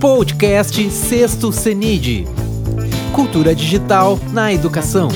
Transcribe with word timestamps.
Podcast 0.00 0.90
Sexto 0.90 1.52
CENID 1.52 2.24
Cultura 3.14 3.54
Digital 3.54 4.18
na 4.32 4.50
Educação. 4.50 5.08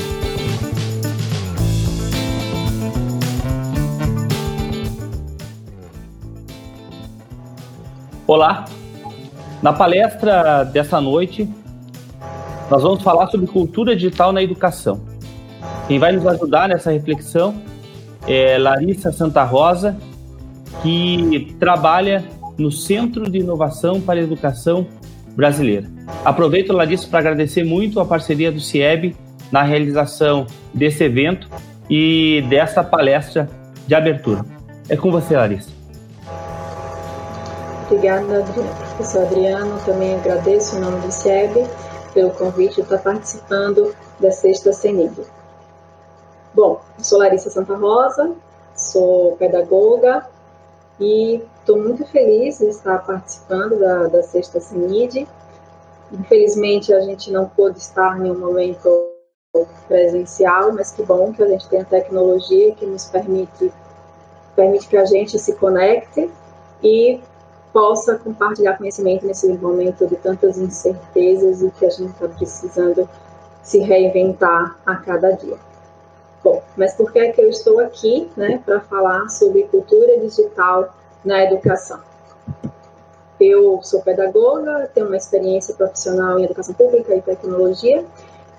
Olá! 8.27 8.67
Na 9.63 9.73
palestra 9.73 10.65
dessa 10.65 11.01
noite, 11.01 11.49
nós 12.71 12.83
vamos 12.83 13.03
falar 13.03 13.29
sobre 13.29 13.47
cultura 13.47 13.97
digital 13.97 14.33
na 14.35 14.43
educação. 14.43 15.01
Quem 15.89 15.99
vai 15.99 16.13
nos 16.13 16.27
ajudar 16.27 16.69
nessa 16.69 16.93
reflexão 16.93 17.55
é 18.29 18.59
Larissa 18.59 19.11
Santa 19.11 19.45
Rosa, 19.45 19.97
que 20.83 21.57
trabalha 21.59 22.23
no 22.59 22.71
Centro 22.71 23.31
de 23.31 23.39
Inovação 23.39 24.01
para 24.01 24.21
a 24.21 24.23
Educação 24.23 24.87
Brasileira. 25.35 25.91
Aproveito, 26.25 26.73
Larissa, 26.73 27.09
para 27.09 27.21
agradecer 27.21 27.65
muito 27.65 27.99
a 28.01 28.05
parceria 28.05 28.53
do 28.53 28.61
CIEB 28.61 29.17
na 29.51 29.63
realização 29.63 30.47
desse 30.73 31.05
evento 31.05 31.49
e 31.91 32.45
dessa 32.49 32.83
palestra 32.83 33.49
de 33.87 33.95
abertura. 33.95 34.45
É 34.89 34.97
com 34.97 35.11
você, 35.11 35.37
Larissa. 35.37 35.71
Obrigada, 37.87 38.43
professor 38.97 39.23
Adriano. 39.23 39.79
Também 39.85 40.15
agradeço 40.15 40.77
em 40.77 40.81
nome 40.81 41.01
do 41.01 41.11
CIEB 41.13 41.67
pelo 42.13 42.31
convite 42.31 42.77
de 42.77 42.81
estar 42.83 42.99
participando 42.99 43.95
da 44.21 44.31
sexta 44.31 44.73
CENID. 44.73 45.13
Bom, 46.55 46.81
sou 46.99 47.19
Larissa 47.19 47.51
Santa 47.51 47.75
Rosa, 47.75 48.33
sou 48.77 49.33
pedagoga 49.37 50.25
e 51.01 51.43
estou 51.65 51.79
muito 51.79 52.05
feliz 52.07 52.59
de 52.59 52.67
estar 52.67 52.99
participando 53.07 53.79
da, 53.79 54.07
da 54.07 54.23
sexta 54.23 54.61
CENID. 54.61 55.27
Infelizmente, 56.13 56.93
a 56.93 57.01
gente 57.01 57.33
não 57.33 57.49
pôde 57.49 57.79
estar 57.79 58.21
em 58.21 58.31
um 58.31 58.39
momento 58.39 58.89
presencial, 59.89 60.73
mas 60.73 60.91
que 60.91 61.03
bom 61.03 61.33
que 61.33 61.43
a 61.43 61.49
gente 61.49 61.67
tem 61.69 61.81
a 61.81 61.85
tecnologia 61.85 62.75
que 62.75 62.85
nos 62.85 63.07
permite, 63.07 63.73
permite 64.55 64.89
que 64.89 64.97
a 64.97 65.07
gente 65.07 65.39
se 65.39 65.55
conecte 65.55 66.31
e 66.83 67.21
possa 67.73 68.19
compartilhar 68.19 68.77
conhecimento 68.77 69.27
nesse 69.27 69.49
momento 69.49 70.07
de 70.07 70.17
tantas 70.17 70.59
incertezas 70.59 71.63
e 71.63 71.71
que 71.71 71.87
a 71.87 71.91
gente 71.91 72.11
está 72.11 72.29
precisando 72.29 73.09
se 73.63 73.79
reinventar 73.79 74.77
a 74.85 74.97
cada 74.97 75.31
dia. 75.33 75.57
Bom, 76.43 76.63
mas 76.77 76.93
por 76.93 77.11
que 77.11 77.19
é 77.19 77.33
que 77.33 77.41
eu 77.41 77.49
estou 77.49 77.81
aqui, 77.81 78.31
né, 78.37 78.61
para 78.65 78.81
falar 78.81 79.31
sobre 79.31 79.63
cultura 79.65 80.21
digital 80.21 80.93
na 81.25 81.43
educação? 81.43 82.01
Eu 83.41 83.81
sou 83.83 84.03
pedagoga, 84.03 84.91
tenho 84.95 85.07
uma 85.07 85.17
experiência 85.17 85.75
profissional 85.75 86.39
em 86.39 86.45
educação 86.45 86.75
pública 86.75 87.15
e 87.15 87.23
tecnologia, 87.23 88.05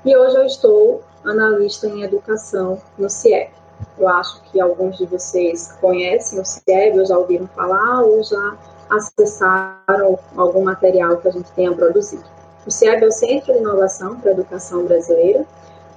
e 0.03 0.15
hoje 0.15 0.35
eu 0.35 0.45
estou 0.45 1.01
analista 1.23 1.87
em 1.87 2.03
educação 2.03 2.81
no 2.97 3.09
CIEP. 3.09 3.51
Eu 3.97 4.07
acho 4.07 4.41
que 4.43 4.59
alguns 4.59 4.97
de 4.97 5.05
vocês 5.05 5.71
conhecem 5.79 6.39
o 6.39 6.45
CIEB, 6.45 6.99
ou 6.99 7.05
já 7.05 7.17
ouviram 7.17 7.47
falar, 7.47 8.01
ou 8.01 8.23
já 8.23 8.57
acessaram 8.89 10.19
algum 10.35 10.63
material 10.63 11.17
que 11.17 11.27
a 11.27 11.31
gente 11.31 11.51
tenha 11.51 11.73
produzido. 11.73 12.23
O 12.65 12.71
CIEB 12.71 13.03
é 13.03 13.07
o 13.07 13.11
Centro 13.11 13.53
de 13.53 13.59
Inovação 13.59 14.19
para 14.19 14.31
a 14.31 14.33
Educação 14.33 14.85
Brasileira, 14.85 15.45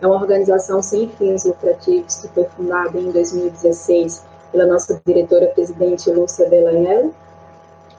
é 0.00 0.06
uma 0.06 0.16
organização 0.16 0.80
sem 0.80 1.08
fins 1.08 1.44
lucrativos 1.44 2.16
que 2.16 2.28
foi 2.28 2.44
fundada 2.44 2.98
em 2.98 3.10
2016 3.10 4.22
pela 4.50 4.66
nossa 4.66 5.00
diretora-presidente 5.04 6.10
Lúcia 6.10 6.48
Delaello. 6.48 7.14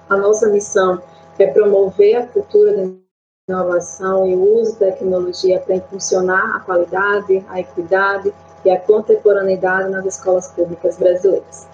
A 0.09 0.17
nossa 0.17 0.47
missão 0.49 1.01
é 1.37 1.47
promover 1.47 2.15
a 2.15 2.27
cultura 2.27 2.73
de 2.73 2.99
inovação 3.47 4.27
e 4.27 4.35
o 4.35 4.59
uso 4.59 4.79
da 4.79 4.87
tecnologia 4.87 5.59
para 5.59 5.75
impulsionar 5.75 6.55
a 6.55 6.59
qualidade, 6.59 7.45
a 7.49 7.59
equidade 7.59 8.33
e 8.63 8.69
a 8.69 8.79
contemporaneidade 8.79 9.89
nas 9.89 10.05
escolas 10.05 10.49
públicas 10.49 10.97
brasileiras. 10.97 11.67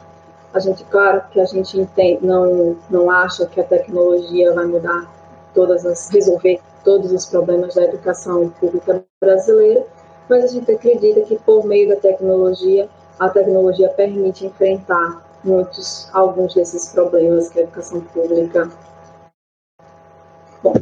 A 0.53 0.59
gente, 0.59 0.85
claro 0.85 1.22
que 1.31 1.39
a 1.39 1.45
gente 1.45 1.78
entende, 1.79 2.25
não, 2.25 2.78
não 2.89 3.09
acha 3.09 3.45
que 3.45 3.59
a 3.59 3.63
tecnologia 3.63 4.53
vai 4.53 4.66
mudar 4.66 5.11
todas 5.53 5.85
as, 5.85 6.09
resolver 6.09 6.61
todos 6.83 7.11
os 7.11 7.25
problemas 7.25 7.75
da 7.75 7.83
educação 7.83 8.49
pública 8.59 9.03
brasileira, 9.19 9.85
mas 10.29 10.45
a 10.45 10.47
gente 10.47 10.72
acredita 10.72 11.22
que 11.22 11.38
por 11.39 11.66
meio 11.66 11.89
da 11.89 11.95
tecnologia, 11.97 12.88
a 13.19 13.29
tecnologia 13.29 13.89
permite 13.89 14.45
enfrentar 14.45 15.23
muitos, 15.43 16.09
alguns 16.13 16.53
desses 16.53 16.89
problemas 16.89 17.49
que 17.49 17.59
a 17.59 17.63
educação 17.63 18.01
pública. 18.01 18.69
Bom, 20.61 20.73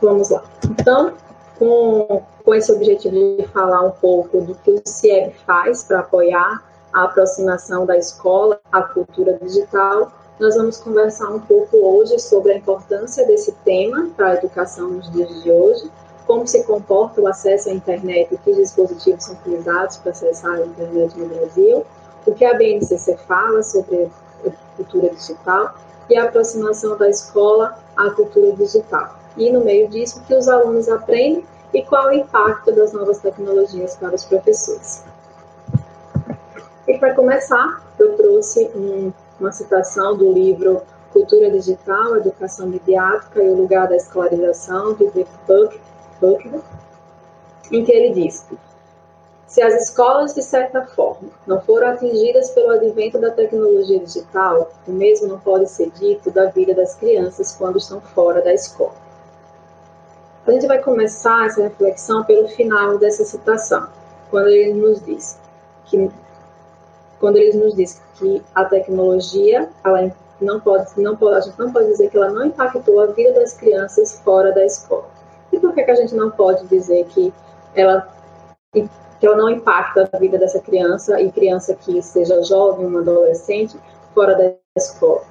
vamos 0.00 0.30
lá. 0.30 0.44
Então, 0.70 1.12
com, 1.58 2.22
com 2.44 2.54
esse 2.54 2.72
objetivo 2.72 3.14
de 3.14 3.46
falar 3.48 3.82
um 3.82 3.90
pouco 3.90 4.40
do 4.40 4.54
que 4.54 4.70
o 4.70 4.82
CIEB 4.84 5.34
faz 5.46 5.84
para 5.84 6.00
apoiar 6.00 6.62
a 6.92 7.04
aproximação 7.04 7.84
da 7.84 7.98
escola 7.98 8.60
à 8.70 8.82
cultura 8.82 9.38
digital, 9.42 10.12
nós 10.38 10.56
vamos 10.56 10.78
conversar 10.78 11.28
um 11.30 11.40
pouco 11.40 11.76
hoje 11.76 12.18
sobre 12.18 12.52
a 12.52 12.56
importância 12.56 13.26
desse 13.26 13.52
tema 13.64 14.10
para 14.16 14.30
a 14.30 14.34
educação 14.34 14.90
nos 14.90 15.10
dias 15.10 15.42
de 15.42 15.50
hoje, 15.50 15.90
como 16.26 16.46
se 16.46 16.62
comporta 16.64 17.20
o 17.20 17.26
acesso 17.26 17.68
à 17.68 17.72
internet 17.72 18.36
que 18.42 18.54
dispositivos 18.54 19.24
são 19.24 19.34
utilizados 19.34 19.98
para 19.98 20.12
acessar 20.12 20.52
a 20.52 20.64
internet 20.64 21.18
no 21.18 21.26
Brasil, 21.26 21.84
o 22.26 22.34
que 22.34 22.44
a 22.44 22.54
BNCC 22.54 23.16
fala 23.28 23.62
sobre 23.62 24.10
a 24.46 24.50
cultura 24.76 25.10
digital 25.10 25.74
e 26.08 26.16
a 26.16 26.24
aproximação 26.24 26.96
da 26.96 27.08
escola 27.08 27.78
à 27.96 28.10
cultura 28.10 28.52
digital. 28.52 29.16
E 29.36 29.50
no 29.50 29.64
meio 29.64 29.88
disso, 29.88 30.20
o 30.20 30.22
que 30.22 30.34
os 30.34 30.48
alunos 30.48 30.88
aprendem 30.88 31.44
e 31.72 31.82
qual 31.82 32.06
o 32.06 32.12
impacto 32.12 32.72
das 32.72 32.92
novas 32.92 33.18
tecnologias 33.18 33.96
para 33.96 34.14
os 34.14 34.24
professores. 34.24 35.04
E 36.86 36.98
para 36.98 37.14
começar, 37.14 37.82
eu 37.98 38.16
trouxe 38.16 38.70
um, 38.74 39.12
uma 39.40 39.50
citação 39.52 40.16
do 40.16 40.32
livro 40.32 40.82
Cultura 41.12 41.50
Digital, 41.50 42.16
Educação 42.16 42.66
Midiática 42.66 43.42
e 43.42 43.48
o 43.48 43.56
Lugar 43.56 43.88
da 43.88 43.96
Escolarização, 43.96 44.94
de 44.94 45.06
David 45.06 45.80
Buckner, 46.24 46.60
em 47.70 47.84
que 47.84 47.92
ele 47.92 48.14
diz: 48.14 48.46
se 49.46 49.62
as 49.62 49.74
escolas, 49.82 50.34
de 50.34 50.42
certa 50.42 50.82
forma, 50.82 51.28
não 51.46 51.60
foram 51.60 51.88
atingidas 51.88 52.50
pelo 52.50 52.70
advento 52.70 53.18
da 53.18 53.30
tecnologia 53.30 54.00
digital, 54.00 54.72
o 54.86 54.90
mesmo 54.90 55.28
não 55.28 55.38
pode 55.38 55.70
ser 55.70 55.90
dito 55.90 56.30
da 56.30 56.46
vida 56.46 56.74
das 56.74 56.94
crianças 56.94 57.54
quando 57.56 57.78
estão 57.78 58.00
fora 58.00 58.42
da 58.42 58.52
escola. 58.52 58.94
A 60.46 60.50
gente 60.50 60.66
vai 60.66 60.82
começar 60.82 61.46
essa 61.46 61.62
reflexão 61.62 62.24
pelo 62.24 62.48
final 62.48 62.98
dessa 62.98 63.24
citação, 63.24 63.88
quando 64.30 64.48
ele 64.48 64.74
nos 64.74 65.04
diz 65.04 65.38
que 65.86 66.10
quando 67.20 67.36
ele 67.36 67.56
nos 67.56 67.74
diz 67.74 68.02
que 68.16 68.42
a 68.54 68.64
tecnologia, 68.64 69.68
ela 69.84 70.10
não 70.40 70.60
pode, 70.60 71.00
não 71.00 71.16
pode, 71.16 71.36
a 71.36 71.40
gente 71.40 71.58
não 71.58 71.72
pode 71.72 71.86
dizer 71.86 72.10
que 72.10 72.16
ela 72.16 72.30
não 72.30 72.46
impactou 72.46 73.00
a 73.00 73.06
vida 73.06 73.32
das 73.32 73.54
crianças 73.54 74.20
fora 74.20 74.52
da 74.52 74.64
escola. 74.64 75.13
E 75.54 75.60
por 75.60 75.72
que, 75.72 75.84
que 75.84 75.90
a 75.92 75.94
gente 75.94 76.16
não 76.16 76.32
pode 76.32 76.66
dizer 76.66 77.06
que 77.06 77.32
ela, 77.76 78.12
que 78.72 78.88
ela 79.22 79.36
não 79.36 79.48
impacta 79.48 80.10
a 80.12 80.18
vida 80.18 80.36
dessa 80.36 80.58
criança 80.58 81.20
e 81.20 81.30
criança 81.30 81.76
que 81.76 82.02
seja 82.02 82.42
jovem, 82.42 82.86
um 82.86 82.98
adolescente, 82.98 83.78
fora 84.12 84.34
da 84.34 84.52
escola? 84.76 85.24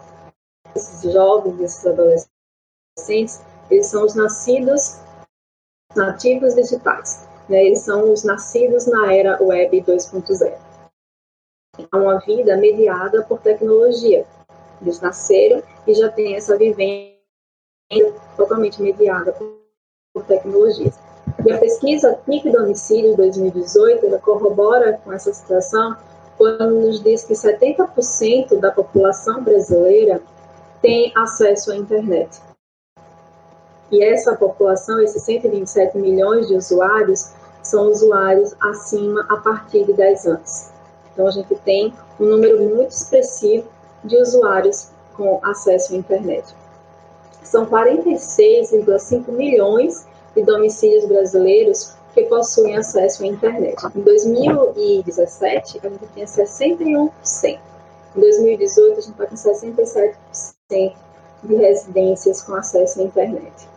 Esses 0.74 1.12
jovens, 1.12 1.60
esses 1.60 1.86
adolescentes, 1.86 3.44
eles 3.70 3.88
são 3.88 4.06
os 4.06 4.16
nascidos 4.16 5.02
nativos 5.94 6.56
digitais. 6.56 7.28
Né? 7.50 7.66
Eles 7.66 7.82
são 7.82 8.14
os 8.14 8.24
nascidos 8.24 8.88
na 8.88 9.14
era 9.14 9.44
web 9.44 9.82
2.0 9.82 10.58
a 11.92 11.98
uma 11.98 12.20
vida 12.20 12.56
mediada 12.56 13.24
por 13.24 13.42
tecnologia. 13.42 14.26
Eles 14.82 15.02
nasceram 15.02 15.62
e 15.86 15.94
já 15.94 16.10
têm 16.10 16.36
essa 16.36 16.56
vivência 16.56 17.18
totalmente 18.38 18.82
mediada 18.82 19.34
por 19.34 19.63
tecnologias. 20.22 20.94
E 21.44 21.52
a 21.52 21.58
pesquisa 21.58 22.14
PIC 22.26 22.52
Domicílio 22.52 23.16
2018 23.16 24.06
ela 24.06 24.20
corrobora 24.20 25.00
com 25.04 25.12
essa 25.12 25.34
situação 25.34 25.98
quando 26.38 26.70
nos 26.70 27.02
diz 27.02 27.24
que 27.24 27.34
70% 27.34 28.60
da 28.60 28.72
população 28.72 29.44
brasileira 29.44 30.22
tem 30.82 31.12
acesso 31.16 31.72
à 31.72 31.76
internet. 31.76 32.42
E 33.92 34.04
essa 34.04 34.36
população, 34.36 35.02
esses 35.02 35.24
127 35.24 35.98
milhões 35.98 36.48
de 36.48 36.56
usuários, 36.56 37.32
são 37.62 37.90
usuários 37.90 38.56
acima 38.60 39.26
a 39.30 39.38
partir 39.38 39.86
de 39.86 39.94
10 39.94 40.26
anos. 40.28 40.70
Então, 41.14 41.28
a 41.28 41.32
gente 41.32 41.56
tem 41.64 41.94
um 42.20 42.26
número 42.26 42.62
muito 42.62 42.92
expressivo 42.92 43.68
de 44.04 44.18
usuários 44.18 44.90
com 45.16 45.40
acesso 45.44 45.94
à 45.94 45.98
internet. 45.98 46.56
São 47.44 47.66
46,5 47.66 49.32
milhões 49.32 50.06
de 50.36 50.44
domicílios 50.44 51.06
brasileiros 51.06 51.94
que 52.14 52.24
possuem 52.24 52.78
acesso 52.78 53.24
à 53.24 53.28
internet. 53.28 53.76
Em 53.96 54.02
2017, 54.02 55.82
a 55.84 55.90
gente 55.90 56.08
tinha 56.14 56.26
61%. 56.26 57.60
Em 58.16 58.20
2018, 58.20 58.92
a 58.92 59.02
gente 59.02 59.12
está 59.12 59.26
com 59.26 59.36
67% 59.36 60.94
de 61.44 61.56
residências 61.56 62.42
com 62.42 62.56
acesso 62.56 63.02
à 63.02 63.04
internet. 63.04 63.68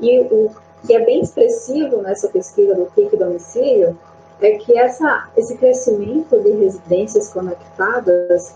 E 0.00 0.20
o 0.20 0.50
que 0.86 0.94
é 0.94 1.04
bem 1.04 1.20
expressivo 1.20 1.98
nessa 1.98 2.28
pesquisa 2.28 2.74
do 2.74 2.86
PIC 2.86 3.16
domicílio 3.16 3.98
é 4.40 4.56
que 4.58 4.76
essa, 4.76 5.28
esse 5.36 5.56
crescimento 5.56 6.40
de 6.40 6.50
residências 6.52 7.28
conectadas 7.28 8.54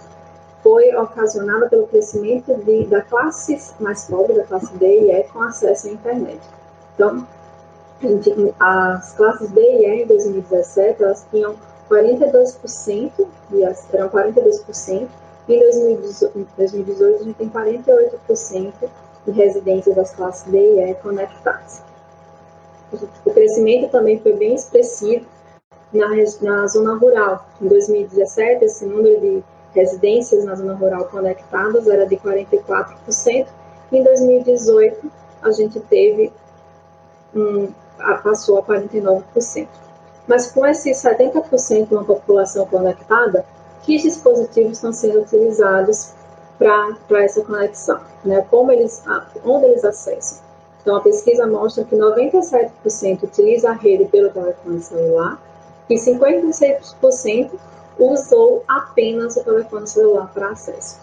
foi 0.66 0.92
ocasionado 0.96 1.70
pelo 1.70 1.86
crescimento 1.86 2.52
de, 2.64 2.86
da 2.86 3.00
classe 3.00 3.56
mais 3.78 4.06
pobre, 4.06 4.34
da 4.34 4.42
classe 4.42 4.76
D 4.76 4.84
e 4.84 5.12
E, 5.12 5.22
com 5.22 5.40
acesso 5.42 5.86
à 5.86 5.92
internet. 5.92 6.40
Então, 6.92 7.24
as 8.58 9.12
classes 9.12 9.48
D 9.50 9.60
e 9.60 9.86
E 9.86 10.02
em 10.02 10.06
2017, 10.08 11.04
elas 11.04 11.24
tinham 11.30 11.54
42%, 11.88 13.12
de, 13.48 13.62
eram 13.62 14.08
42%, 14.08 15.08
e 15.46 15.54
em 15.54 15.60
2018, 15.60 16.48
2018 16.56 17.14
a 17.14 17.22
gente 17.22 17.36
tem 17.36 17.48
48% 17.48 18.72
de 19.24 19.30
residências 19.30 19.94
das 19.94 20.12
classes 20.16 20.50
D 20.50 20.58
e 20.58 20.80
E 20.80 20.94
conectadas. 20.94 21.80
O 23.24 23.30
crescimento 23.30 23.88
também 23.92 24.18
foi 24.18 24.32
bem 24.32 24.56
expressivo 24.56 25.26
na, 25.92 26.08
na 26.40 26.66
zona 26.66 26.96
rural. 26.96 27.46
Em 27.62 27.68
2017, 27.68 28.64
esse 28.64 28.84
número 28.84 29.20
de 29.20 29.44
residências 29.76 30.44
na 30.44 30.54
zona 30.54 30.74
rural 30.74 31.04
conectadas 31.04 31.86
era 31.86 32.06
de 32.06 32.16
44%. 32.16 33.46
Em 33.92 34.02
2018, 34.02 35.12
a 35.42 35.52
gente 35.52 35.78
teve 35.80 36.32
um, 37.34 37.68
passou 38.24 38.58
a 38.58 38.62
49%. 38.62 39.68
Mas 40.26 40.50
com 40.50 40.66
esse 40.66 40.90
70% 40.90 41.88
de 41.88 41.94
uma 41.94 42.04
população 42.04 42.66
conectada, 42.66 43.44
que 43.82 43.98
dispositivos 43.98 44.72
estão 44.72 44.92
sendo 44.92 45.20
utilizados 45.20 46.12
para 46.58 47.22
essa 47.22 47.42
conexão? 47.44 48.00
Né? 48.24 48.44
Como 48.50 48.72
eles, 48.72 49.04
onde 49.44 49.66
eles 49.66 49.84
acessam? 49.84 50.44
Então, 50.82 50.96
a 50.96 51.00
pesquisa 51.00 51.46
mostra 51.46 51.84
que 51.84 51.94
97% 51.94 53.22
utiliza 53.24 53.70
a 53.70 53.72
rede 53.72 54.06
pelo 54.06 54.30
telefone 54.30 54.80
celular 54.80 55.40
e 55.88 55.94
56% 55.94 57.50
usou 57.98 58.62
apenas 58.68 59.36
o 59.36 59.44
telefone 59.44 59.86
celular 59.86 60.30
para 60.32 60.50
acesso. 60.50 61.00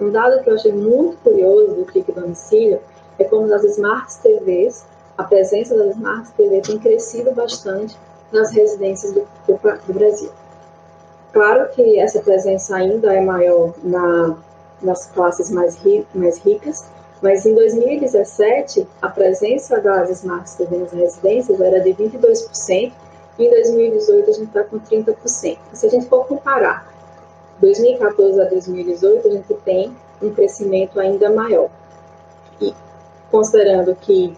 Um 0.00 0.10
dado 0.10 0.42
que 0.42 0.50
eu 0.50 0.54
achei 0.54 0.72
muito 0.72 1.16
curioso 1.18 1.74
do 1.74 1.84
Clique 1.84 2.12
Domicílio 2.12 2.80
é 3.18 3.24
como 3.24 3.46
nas 3.46 3.62
Smart 3.64 4.12
TVs, 4.22 4.84
a 5.16 5.22
presença 5.22 5.76
das 5.76 5.94
Smart 5.94 6.30
TVs 6.32 6.66
tem 6.66 6.78
crescido 6.78 7.32
bastante 7.32 7.96
nas 8.32 8.50
residências 8.52 9.12
do, 9.12 9.20
do, 9.46 9.58
do 9.86 9.92
Brasil. 9.92 10.30
Claro 11.32 11.68
que 11.70 11.98
essa 11.98 12.20
presença 12.20 12.76
ainda 12.76 13.12
é 13.12 13.20
maior 13.20 13.72
na, 13.82 14.36
nas 14.82 15.06
classes 15.06 15.50
mais, 15.50 15.76
ri, 15.76 16.06
mais 16.14 16.38
ricas, 16.38 16.84
mas 17.22 17.46
em 17.46 17.54
2017 17.54 18.86
a 19.00 19.08
presença 19.08 19.80
das 19.80 20.10
Smart 20.10 20.50
TVs 20.56 20.80
nas 20.80 20.92
residências 20.92 21.60
era 21.60 21.80
de 21.80 21.90
22%, 21.94 22.92
em 23.38 23.50
2018 23.50 24.30
a 24.30 24.32
gente 24.32 24.48
está 24.48 24.64
com 24.64 24.78
30%. 24.78 25.58
Se 25.72 25.86
a 25.86 25.90
gente 25.90 26.06
for 26.06 26.26
comparar 26.26 26.86
2014 27.60 28.40
a 28.40 28.44
2018, 28.44 29.28
a 29.28 29.30
gente 29.30 29.54
tem 29.64 29.96
um 30.22 30.32
crescimento 30.32 30.98
ainda 31.00 31.30
maior. 31.30 31.68
E 32.60 32.74
considerando 33.30 33.94
que 33.96 34.36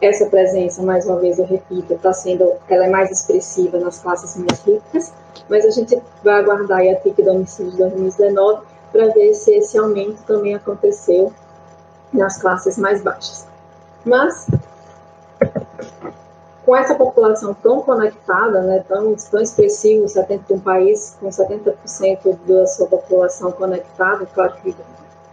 essa 0.00 0.26
presença, 0.26 0.82
mais 0.82 1.06
uma 1.06 1.16
vez 1.16 1.38
eu 1.38 1.46
repito, 1.46 1.94
está 1.94 2.12
sendo, 2.12 2.52
ela 2.68 2.86
é 2.86 2.88
mais 2.88 3.10
expressiva 3.10 3.78
nas 3.78 3.98
classes 3.98 4.36
mais 4.36 4.60
ricas, 4.60 5.12
mas 5.48 5.64
a 5.64 5.70
gente 5.70 6.00
vai 6.22 6.40
aguardar 6.40 6.80
a 6.80 6.94
TIC 6.96 7.22
do 7.22 7.30
homicídio 7.30 7.72
de 7.72 7.78
2019 7.78 8.62
para 8.92 9.08
ver 9.08 9.34
se 9.34 9.52
esse 9.54 9.76
aumento 9.76 10.22
também 10.24 10.54
aconteceu 10.54 11.32
nas 12.12 12.40
classes 12.40 12.78
mais 12.78 13.02
baixas. 13.02 13.46
Mas 14.04 14.46
com 16.68 16.76
essa 16.76 16.94
população 16.94 17.54
tão 17.54 17.80
conectada, 17.80 18.60
né, 18.60 18.84
tão, 18.86 19.14
tão 19.14 19.40
expressivo, 19.40 20.06
70, 20.06 20.52
um 20.52 20.60
país 20.60 21.16
com 21.18 21.30
70% 21.30 22.38
da 22.46 22.66
sua 22.66 22.86
população 22.86 23.50
conectada, 23.52 24.26
claro 24.26 24.52
que 24.60 24.76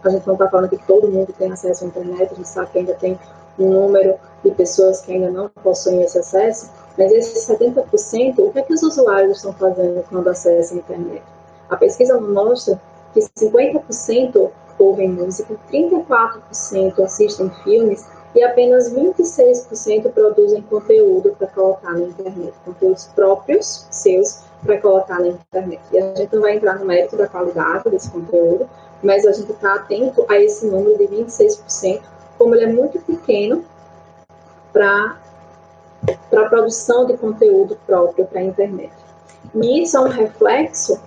a 0.02 0.08
gente 0.08 0.26
não 0.26 0.32
está 0.32 0.48
falando 0.48 0.70
que 0.70 0.78
todo 0.86 1.12
mundo 1.12 1.34
tem 1.36 1.52
acesso 1.52 1.84
à 1.84 1.88
internet, 1.88 2.32
a 2.32 2.36
gente 2.36 2.48
sabe 2.48 2.70
que 2.70 2.78
ainda 2.78 2.94
tem 2.94 3.20
um 3.58 3.68
número 3.68 4.14
de 4.42 4.50
pessoas 4.52 5.02
que 5.02 5.12
ainda 5.12 5.30
não 5.30 5.50
possuem 5.62 6.00
esse 6.00 6.18
acesso, 6.18 6.70
mas 6.96 7.12
esses 7.12 7.46
70%, 7.46 8.38
o 8.38 8.50
que, 8.50 8.58
é 8.58 8.62
que 8.62 8.72
os 8.72 8.82
usuários 8.82 9.36
estão 9.36 9.52
fazendo 9.52 10.02
quando 10.08 10.28
acessam 10.28 10.78
a 10.78 10.80
internet? 10.80 11.22
A 11.68 11.76
pesquisa 11.76 12.18
mostra 12.18 12.80
que 13.12 13.20
50% 13.38 14.50
ouvem 14.78 15.10
música, 15.10 15.54
34% 15.70 17.04
assistem 17.04 17.50
filmes 17.62 18.06
e 18.36 18.44
apenas 18.44 18.92
26% 18.92 20.12
produzem 20.12 20.60
conteúdo 20.60 21.34
para 21.38 21.46
colocar 21.46 21.92
na 21.92 22.00
internet, 22.00 22.52
conteúdos 22.66 23.06
próprios 23.14 23.86
seus 23.90 24.42
para 24.62 24.78
colocar 24.78 25.18
na 25.20 25.28
internet. 25.28 25.80
E 25.90 25.98
a 25.98 26.14
gente 26.14 26.34
não 26.34 26.42
vai 26.42 26.56
entrar 26.56 26.78
no 26.78 26.84
mérito 26.84 27.16
da 27.16 27.26
qualidade 27.26 27.88
desse 27.88 28.10
conteúdo, 28.10 28.68
mas 29.02 29.26
a 29.26 29.32
gente 29.32 29.50
está 29.52 29.76
atento 29.76 30.26
a 30.28 30.38
esse 30.38 30.66
número 30.66 30.98
de 30.98 31.04
26%, 31.04 32.02
como 32.36 32.54
ele 32.54 32.64
é 32.64 32.72
muito 32.72 33.00
pequeno 33.00 33.64
para 34.70 35.16
a 36.36 36.44
produção 36.50 37.06
de 37.06 37.16
conteúdo 37.16 37.78
próprio 37.86 38.26
para 38.26 38.40
a 38.40 38.44
internet. 38.44 38.92
E 39.54 39.82
isso 39.82 39.96
é 39.96 40.00
um 40.00 40.08
reflexo 40.08 41.00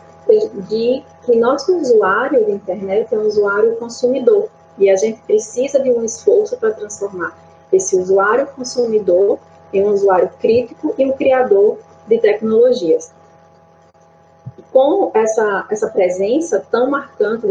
de 0.67 1.03
que 1.23 1.35
nosso 1.35 1.77
usuário 1.77 2.43
de 2.43 2.51
internet 2.51 3.13
é 3.13 3.17
um 3.19 3.27
usuário 3.27 3.75
consumidor. 3.75 4.49
E 4.79 4.89
a 4.89 4.95
gente 4.95 5.21
precisa 5.21 5.79
de 5.79 5.91
um 5.91 6.03
esforço 6.03 6.57
para 6.57 6.71
transformar 6.71 7.37
esse 7.71 7.95
usuário 7.95 8.47
consumidor 8.47 9.37
em 9.71 9.83
um 9.83 9.91
usuário 9.91 10.29
crítico 10.39 10.95
e 10.97 11.05
um 11.05 11.11
criador 11.11 11.77
de 12.07 12.17
tecnologias. 12.19 13.13
Com 14.71 15.11
essa, 15.13 15.67
essa 15.69 15.89
presença 15.89 16.65
tão 16.71 16.89
marcante 16.89 17.45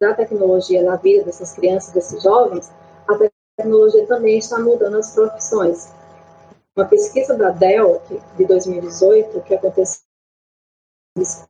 da 0.00 0.14
tecnologia 0.14 0.82
na 0.82 0.96
vida 0.96 1.24
dessas 1.24 1.52
crianças, 1.52 1.92
desses 1.92 2.22
jovens, 2.22 2.70
a 3.08 3.16
tecnologia 3.56 4.06
também 4.06 4.38
está 4.38 4.58
mudando 4.58 4.98
as 4.98 5.14
profissões. 5.14 5.92
Uma 6.76 6.86
pesquisa 6.86 7.34
da 7.34 7.50
Dell, 7.50 8.02
de 8.36 8.44
2018, 8.44 9.40
que 9.42 9.54
aconteceu 9.54 10.02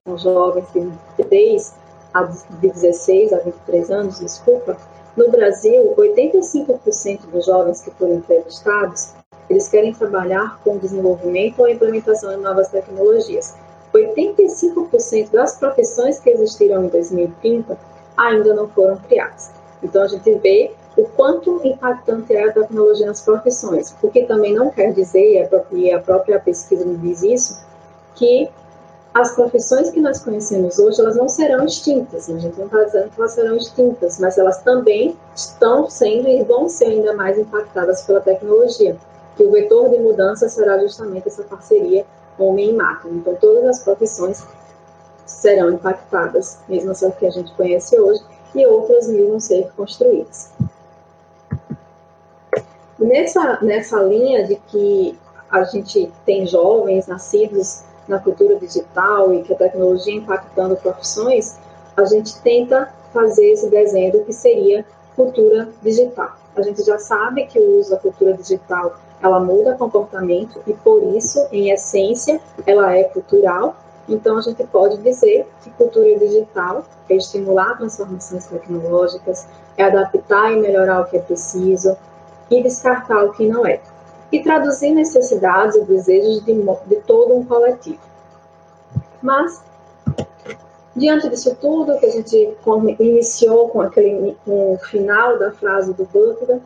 com 0.04 0.16
jovens 0.18 0.66
de 0.72 1.24
3 1.24 1.74
a 2.12 2.22
de 2.24 2.68
16 2.68 3.32
a 3.32 3.38
23 3.38 3.90
anos, 3.90 4.20
desculpa, 4.20 4.76
no 5.16 5.30
Brasil, 5.30 5.94
85% 5.96 7.26
dos 7.30 7.46
jovens 7.46 7.82
que 7.82 7.90
foram 7.92 8.14
entrevistados, 8.14 9.12
eles 9.48 9.68
querem 9.68 9.94
trabalhar 9.94 10.58
com 10.64 10.78
desenvolvimento 10.78 11.60
ou 11.60 11.68
implementação 11.68 12.30
de 12.34 12.42
novas 12.42 12.68
tecnologias. 12.68 13.54
85% 13.92 15.30
das 15.30 15.56
profissões 15.56 16.18
que 16.18 16.30
existiram 16.30 16.84
em 16.84 16.88
2030 16.88 17.78
ainda 18.16 18.54
não 18.54 18.68
foram 18.68 18.96
criadas. 18.96 19.50
Então, 19.82 20.02
a 20.02 20.08
gente 20.08 20.34
vê 20.36 20.72
o 20.96 21.04
quanto 21.04 21.60
impactante 21.64 22.34
é 22.34 22.48
a 22.48 22.52
tecnologia 22.52 23.06
nas 23.06 23.20
profissões, 23.20 23.94
o 24.02 24.08
que 24.08 24.24
também 24.24 24.54
não 24.54 24.70
quer 24.70 24.92
dizer, 24.92 25.46
e 25.72 25.92
a 25.92 26.00
própria 26.00 26.40
pesquisa 26.40 26.84
nos 26.84 27.00
diz 27.00 27.22
isso, 27.22 27.64
que 28.14 28.48
as 29.14 29.32
profissões 29.32 29.90
que 29.90 30.00
nós 30.00 30.18
conhecemos 30.18 30.76
hoje, 30.76 31.00
elas 31.00 31.14
não 31.14 31.28
serão 31.28 31.64
extintas, 31.64 32.28
a 32.28 32.36
gente 32.36 32.58
não 32.58 32.66
está 32.66 32.82
dizendo 32.82 33.10
que 33.10 33.20
elas 33.20 33.30
serão 33.30 33.56
extintas, 33.56 34.18
mas 34.18 34.36
elas 34.36 34.60
também 34.62 35.16
estão 35.36 35.88
sendo 35.88 36.28
e 36.28 36.42
vão 36.42 36.68
ser 36.68 36.86
ainda 36.86 37.14
mais 37.14 37.38
impactadas 37.38 38.02
pela 38.02 38.20
tecnologia, 38.20 38.96
que 39.36 39.44
o 39.44 39.52
vetor 39.52 39.88
de 39.88 39.98
mudança 39.98 40.48
será 40.48 40.78
justamente 40.78 41.28
essa 41.28 41.44
parceria 41.44 42.04
homem 42.36 42.70
e 42.70 42.72
máquina. 42.72 43.14
Então, 43.14 43.36
todas 43.36 43.64
as 43.64 43.84
profissões 43.84 44.44
serão 45.24 45.70
impactadas, 45.70 46.58
mesmo 46.68 46.90
as 46.90 47.00
que 47.16 47.26
a 47.26 47.30
gente 47.30 47.52
conhece 47.54 47.98
hoje, 47.98 48.20
e 48.52 48.66
outras 48.66 49.06
mil 49.06 49.28
vão 49.28 49.38
ser 49.38 49.70
construídas. 49.76 50.50
Nessa, 52.98 53.58
nessa 53.62 54.02
linha 54.02 54.44
de 54.46 54.56
que 54.56 55.16
a 55.48 55.62
gente 55.62 56.12
tem 56.26 56.46
jovens 56.46 57.06
nascidos 57.06 57.84
na 58.06 58.18
cultura 58.18 58.56
digital 58.56 59.32
e 59.32 59.42
que 59.42 59.52
a 59.52 59.56
tecnologia 59.56 60.14
impactando 60.14 60.76
profissões, 60.76 61.58
a 61.96 62.04
gente 62.04 62.40
tenta 62.40 62.92
fazer 63.12 63.52
esse 63.52 63.68
desenho 63.70 64.12
do 64.12 64.24
que 64.24 64.32
seria 64.32 64.84
cultura 65.14 65.68
digital. 65.82 66.32
A 66.56 66.62
gente 66.62 66.82
já 66.82 66.98
sabe 66.98 67.46
que 67.46 67.58
o 67.58 67.78
uso 67.78 67.90
da 67.90 67.98
cultura 67.98 68.34
digital 68.34 68.94
ela 69.22 69.40
muda 69.40 69.74
comportamento 69.74 70.60
e 70.66 70.74
por 70.74 71.02
isso, 71.16 71.46
em 71.50 71.70
essência, 71.70 72.40
ela 72.66 72.94
é 72.94 73.04
cultural. 73.04 73.76
Então 74.08 74.36
a 74.36 74.42
gente 74.42 74.62
pode 74.64 74.98
dizer 74.98 75.48
que 75.62 75.70
cultura 75.70 76.18
digital 76.18 76.84
é 77.08 77.16
estimular 77.16 77.78
transformações 77.78 78.46
tecnológicas, 78.46 79.46
é 79.78 79.84
adaptar 79.84 80.52
e 80.52 80.56
melhorar 80.56 81.00
o 81.00 81.04
que 81.06 81.16
é 81.16 81.20
preciso 81.20 81.96
e 82.50 82.62
descartar 82.62 83.24
o 83.24 83.32
que 83.32 83.48
não 83.48 83.66
é 83.66 83.80
e 84.34 84.42
traduzir 84.42 84.90
necessidades 84.90 85.76
e 85.76 85.84
desejos 85.84 86.44
de, 86.44 86.54
de 86.54 86.96
todo 87.06 87.34
um 87.34 87.44
coletivo. 87.44 88.00
Mas 89.22 89.62
Diante 90.96 91.28
disso 91.28 91.56
tudo, 91.60 91.98
que 91.98 92.06
a 92.06 92.10
gente 92.10 92.56
iniciou 93.00 93.68
com 93.68 93.80
aquele 93.80 94.36
com 94.44 94.74
o 94.74 94.78
final 94.78 95.36
da 95.38 95.50
frase 95.50 95.92
do 95.92 96.04
Butler, 96.04 96.60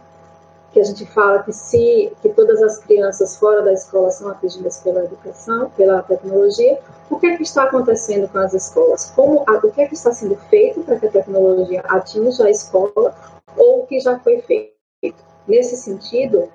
que 0.70 0.78
a 0.78 0.84
gente 0.84 1.06
fala 1.06 1.42
que 1.42 1.52
se 1.52 2.12
que 2.20 2.28
todas 2.28 2.62
as 2.62 2.76
crianças 2.76 3.38
fora 3.38 3.62
da 3.62 3.72
escola 3.72 4.10
são 4.10 4.28
atingidas 4.28 4.80
pela 4.80 5.02
educação, 5.02 5.70
pela 5.70 6.02
tecnologia, 6.02 6.78
o 7.08 7.18
que 7.18 7.26
é 7.26 7.36
que 7.38 7.42
está 7.42 7.62
acontecendo 7.62 8.28
com 8.28 8.38
as 8.38 8.52
escolas? 8.52 9.10
Como 9.16 9.44
o 9.48 9.70
que 9.70 9.80
é 9.80 9.86
que 9.86 9.94
está 9.94 10.12
sendo 10.12 10.36
feito 10.50 10.82
para 10.82 10.98
que 10.98 11.06
a 11.06 11.10
tecnologia 11.10 11.80
atinja 11.88 12.44
a 12.44 12.50
escola 12.50 13.14
ou 13.56 13.80
o 13.80 13.86
que 13.86 13.98
já 13.98 14.18
foi 14.18 14.42
feito? 14.42 15.24
Nesse 15.46 15.74
sentido, 15.74 16.50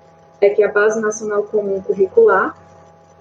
é 0.46 0.50
que 0.50 0.64
a 0.64 0.72
Base 0.72 1.00
Nacional 1.00 1.44
Comum 1.44 1.82
Curricular 1.82 2.58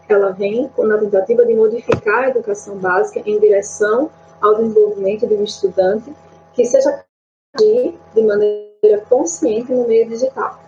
ela 0.09 0.33
vem 0.33 0.71
na 0.76 0.99
tentativa 0.99 1.47
de 1.47 1.55
modificar 1.55 2.25
a 2.25 2.29
educação 2.29 2.76
básica 2.76 3.21
em 3.21 3.38
direção 3.38 4.11
ao 4.41 4.57
desenvolvimento 4.57 5.26
de 5.26 5.35
um 5.35 5.45
estudante 5.45 6.12
que 6.52 6.64
seja 6.67 7.05
de 7.57 8.23
maneira 8.23 9.00
consciente 9.09 9.73
no 9.73 9.87
meio 9.87 10.09
digital 10.09 10.59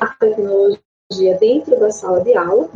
a 0.00 0.14
tecnologia 0.16 1.38
dentro 1.38 1.78
da 1.78 1.90
sala 1.90 2.22
de 2.22 2.36
aula. 2.36 2.68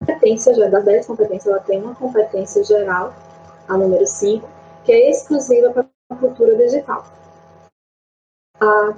Competência, 0.00 0.54
já 0.54 0.68
das 0.68 0.84
10 0.84 1.06
competências, 1.06 1.46
ela 1.46 1.62
tem 1.62 1.82
uma 1.82 1.94
competência 1.94 2.62
geral, 2.64 3.12
a 3.68 3.76
número 3.76 4.06
5, 4.06 4.46
que 4.84 4.92
é 4.92 5.10
exclusiva 5.10 5.70
para 5.72 5.88
a 6.10 6.16
cultura 6.16 6.56
digital. 6.56 7.04
A, 8.60 8.94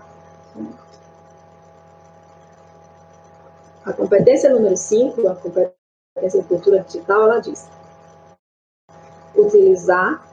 a 3.86 3.92
competência 3.92 4.52
número 4.52 4.76
5, 4.76 5.28
a 5.28 5.36
competência 5.36 6.42
de 6.42 6.48
cultura 6.48 6.80
digital, 6.80 7.22
ela 7.22 7.38
diz 7.38 7.68
utilizar, 9.36 10.26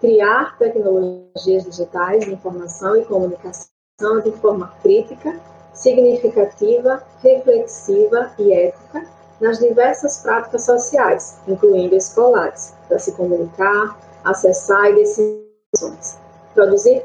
criar 0.00 0.56
tecnologias 0.56 1.64
digitais 1.64 2.24
de 2.24 2.32
informação 2.32 2.96
e 2.96 3.04
comunicação 3.04 4.20
de 4.22 4.30
forma 4.38 4.72
crítica 4.82 5.38
significativa, 5.74 7.02
reflexiva 7.22 8.32
e 8.38 8.52
ética 8.52 9.04
nas 9.40 9.58
diversas 9.58 10.18
práticas 10.18 10.64
sociais, 10.64 11.38
incluindo 11.48 11.96
escolares, 11.96 12.74
para 12.86 12.98
se 12.98 13.12
comunicar, 13.12 13.98
acessar 14.22 14.90
e 14.90 14.94
decisões, 14.94 16.18
produzir 16.54 17.02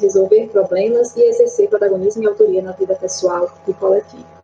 resolver 0.00 0.48
problemas 0.48 1.16
e 1.16 1.22
exercer 1.22 1.68
protagonismo 1.68 2.22
e 2.22 2.26
autoria 2.26 2.60
na 2.60 2.72
vida 2.72 2.94
pessoal 2.96 3.48
e 3.68 3.72
coletiva. 3.74 4.42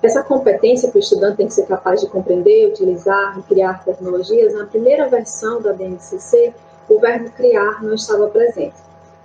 Essa 0.00 0.22
competência 0.22 0.90
que 0.90 0.98
o 0.98 1.00
estudante 1.00 1.38
tem 1.38 1.46
que 1.48 1.54
ser 1.54 1.66
capaz 1.66 2.00
de 2.02 2.08
compreender, 2.08 2.68
utilizar 2.68 3.38
e 3.38 3.42
criar 3.42 3.82
tecnologias, 3.84 4.52
na 4.54 4.66
primeira 4.66 5.08
versão 5.08 5.60
da 5.62 5.72
BNCC, 5.72 6.54
o 6.88 7.00
verbo 7.00 7.30
criar 7.30 7.82
não 7.82 7.94
estava 7.94 8.28
presente. 8.28 8.76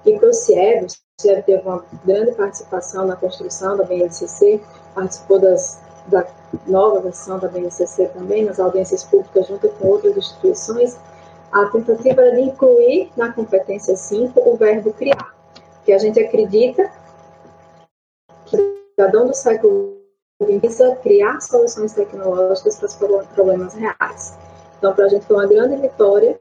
E 0.05 0.17
para 0.17 0.29
o 0.29 0.33
CIEB, 0.33 0.87
CIEB 1.19 1.43
teve 1.43 1.67
uma 1.67 1.83
grande 2.05 2.31
participação 2.31 3.05
na 3.05 3.17
construção 3.17 3.75
da 3.75 3.83
BNCC, 3.83 4.61
participou 4.95 5.39
das, 5.39 5.79
da 6.07 6.25
nova 6.65 7.01
versão 7.01 7.37
da 7.37 7.49
BNCC 7.49 8.07
também, 8.07 8.45
nas 8.45 8.59
audiências 8.59 9.03
públicas, 9.03 9.47
junto 9.47 9.67
com 9.69 9.87
outras 9.89 10.15
instituições. 10.15 10.97
A 11.51 11.65
tentativa 11.65 12.21
de 12.31 12.41
incluir 12.41 13.11
na 13.17 13.31
competência 13.33 13.95
5 13.95 14.39
o 14.39 14.55
verbo 14.55 14.93
criar, 14.93 15.35
que 15.83 15.91
a 15.91 15.97
gente 15.97 16.19
acredita 16.19 16.91
que 18.45 18.55
o 18.55 18.83
cidadão 18.91 19.27
do 19.27 19.33
século 19.33 19.97
visa 20.41 20.95
criar 20.97 21.41
soluções 21.41 21.93
tecnológicas 21.93 22.77
para 22.77 22.85
os 22.85 23.27
problemas 23.27 23.73
reais. 23.73 24.37
Então, 24.77 24.93
para 24.93 25.05
a 25.05 25.09
gente 25.09 25.25
foi 25.25 25.35
uma 25.35 25.47
grande 25.47 25.75
vitória 25.75 26.39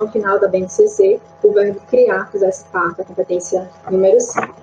no 0.00 0.10
final 0.10 0.38
da 0.38 0.48
BNCC, 0.48 1.20
o 1.42 1.52
verbo 1.52 1.80
criar 1.86 2.30
fizesse 2.30 2.64
parte 2.66 2.98
da 2.98 3.04
competência 3.04 3.70
número 3.90 4.20
5. 4.20 4.54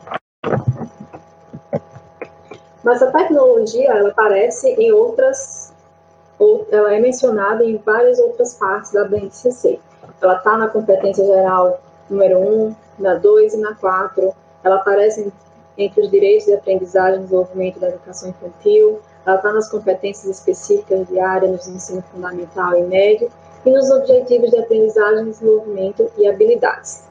Mas 2.83 3.01
a 3.01 3.11
tecnologia, 3.11 3.91
ela 3.91 4.09
aparece 4.09 4.69
em 4.69 4.91
outras, 4.91 5.70
ela 6.71 6.93
é 6.93 6.99
mencionada 6.99 7.63
em 7.63 7.77
várias 7.77 8.17
outras 8.19 8.55
partes 8.55 8.91
da 8.91 9.05
BNCC. 9.05 9.79
Ela 10.21 10.37
está 10.37 10.57
na 10.57 10.67
competência 10.67 11.25
geral 11.25 11.79
número 12.09 12.39
1, 12.39 12.75
na 12.99 13.15
2 13.15 13.53
e 13.53 13.57
na 13.57 13.75
4. 13.75 14.33
Ela 14.63 14.75
aparece 14.75 15.31
entre 15.77 16.01
os 16.01 16.09
direitos 16.09 16.45
de 16.45 16.53
aprendizagem 16.53 17.19
e 17.19 17.23
desenvolvimento 17.23 17.79
da 17.79 17.89
educação 17.89 18.29
infantil. 18.29 18.99
Ela 19.25 19.35
está 19.35 19.53
nas 19.53 19.69
competências 19.69 20.39
específicas 20.39 21.07
de 21.07 21.19
área 21.19 21.47
no 21.47 21.55
ensino 21.55 22.03
fundamental 22.11 22.75
e 22.75 22.83
médio 22.83 23.29
e 23.65 23.69
nos 23.69 23.89
objetivos 23.91 24.49
de 24.49 24.57
aprendizagem, 24.57 25.25
desenvolvimento 25.25 26.11
e 26.17 26.27
habilidades. 26.27 27.03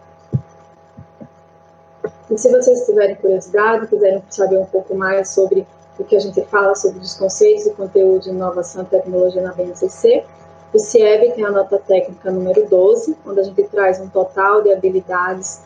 E 2.30 2.38
se 2.38 2.50
vocês 2.50 2.86
tiverem 2.86 3.16
curiosidade, 3.16 3.86
quiserem 3.86 4.22
saber 4.28 4.58
um 4.58 4.66
pouco 4.66 4.94
mais 4.94 5.28
sobre 5.28 5.66
o 6.00 6.04
que 6.04 6.16
a 6.16 6.20
gente 6.20 6.40
fala 6.46 6.74
sobre 6.74 6.98
os 7.00 7.14
conceitos 7.14 7.66
e 7.66 7.70
conteúdo 7.72 8.22
de 8.22 8.30
inovação 8.30 8.82
e 8.82 8.86
tecnologia 8.86 9.42
na 9.42 9.52
BNCC, 9.52 10.24
o 10.72 10.78
CIEB 10.78 11.34
tem 11.34 11.44
a 11.44 11.50
nota 11.50 11.78
técnica 11.78 12.30
número 12.30 12.66
12, 12.68 13.18
onde 13.26 13.40
a 13.40 13.42
gente 13.42 13.62
traz 13.64 14.00
um 14.00 14.08
total 14.08 14.62
de 14.62 14.72
habilidades 14.72 15.60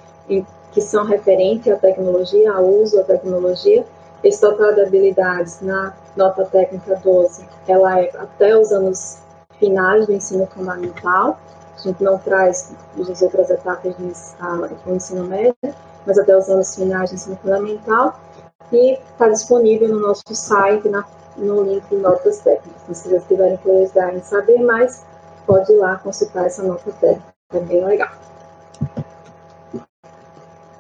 que 0.73 0.81
são 0.81 1.05
referentes 1.05 1.71
à 1.71 1.77
tecnologia, 1.77 2.53
ao 2.53 2.65
uso 2.65 2.97
da 2.97 3.05
tecnologia. 3.05 3.87
Esse 4.25 4.41
total 4.41 4.75
de 4.75 4.81
habilidades 4.81 5.61
na 5.61 5.95
nota 6.17 6.45
técnica 6.47 6.97
12, 6.97 7.47
ela 7.69 8.01
é 8.01 8.11
até 8.17 8.57
os 8.59 8.73
anos 8.73 9.19
finais 9.59 10.07
do 10.07 10.15
ensino 10.15 10.47
fundamental. 10.47 11.39
A 11.77 11.81
gente 11.81 12.03
não 12.03 12.19
traz 12.19 12.73
as 12.99 13.23
outras 13.23 13.51
etapas 13.51 13.95
do 13.95 14.95
ensino 14.95 15.25
médio, 15.25 15.55
mas 16.07 16.19
até 16.19 16.37
os 16.37 16.49
anos 16.49 16.75
finais 16.75 17.11
do 17.11 17.15
ensino 17.15 17.37
fundamental. 17.37 18.19
E 18.73 18.95
está 18.95 19.29
disponível 19.29 19.89
no 19.89 20.01
nosso 20.01 20.23
site, 20.33 20.89
na, 20.89 21.05
no 21.37 21.63
link 21.63 21.95
notas 21.95 22.39
técnicas. 22.39 22.97
Se 22.99 23.09
vocês 23.09 23.25
tiverem 23.29 23.57
curiosidade 23.59 24.17
em 24.17 24.23
saber 24.23 24.59
mais, 24.63 25.05
pode 25.47 25.73
ir 25.73 25.77
lá 25.77 25.97
consultar 25.97 26.47
essa 26.47 26.63
nota 26.63 26.91
técnica. 27.01 27.35
É 27.53 27.61
bem 27.61 27.85
legal. 27.85 28.11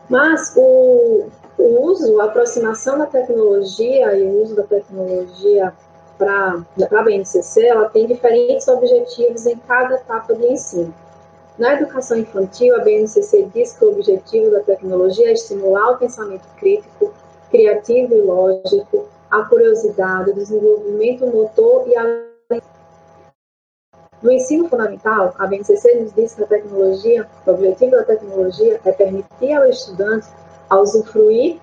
Mas 0.08 0.52
o, 0.56 1.28
o 1.58 1.82
uso, 1.86 2.20
a 2.20 2.24
aproximação 2.24 2.98
da 2.98 3.06
tecnologia 3.06 4.16
e 4.16 4.24
o 4.24 4.42
uso 4.42 4.54
da 4.54 4.64
tecnologia 4.64 5.72
para 6.18 6.62
a 6.92 7.02
BNCC, 7.02 7.66
ela 7.66 7.88
tem 7.88 8.06
diferentes 8.06 8.68
objetivos 8.68 9.46
em 9.46 9.56
cada 9.58 9.96
etapa 9.96 10.34
de 10.34 10.46
ensino. 10.46 10.94
Na 11.58 11.74
educação 11.74 12.18
infantil, 12.18 12.74
a 12.76 12.80
BNCC 12.80 13.48
diz 13.54 13.76
que 13.76 13.84
o 13.84 13.92
objetivo 13.92 14.50
da 14.50 14.60
tecnologia 14.60 15.28
é 15.28 15.32
estimular 15.32 15.92
o 15.92 15.98
pensamento 15.98 16.46
crítico, 16.56 17.12
criativo 17.54 18.12
e 18.12 18.20
lógico, 18.20 19.06
a 19.30 19.44
curiosidade, 19.44 20.32
o 20.32 20.34
desenvolvimento 20.34 21.24
motor 21.28 21.86
e 21.86 21.96
a 21.96 22.24
no 24.20 24.32
ensino 24.32 24.68
fundamental, 24.70 25.34
a 25.38 25.46
BNCC 25.46 26.00
nos 26.00 26.14
diz 26.14 26.34
que 26.34 26.42
a 26.42 26.46
tecnologia, 26.46 27.28
o 27.46 27.50
objetivo 27.50 27.90
da 27.90 28.04
tecnologia 28.04 28.80
é 28.82 28.90
permitir 28.90 29.52
ao 29.52 29.66
estudante 29.66 30.26
usufruir 30.72 31.60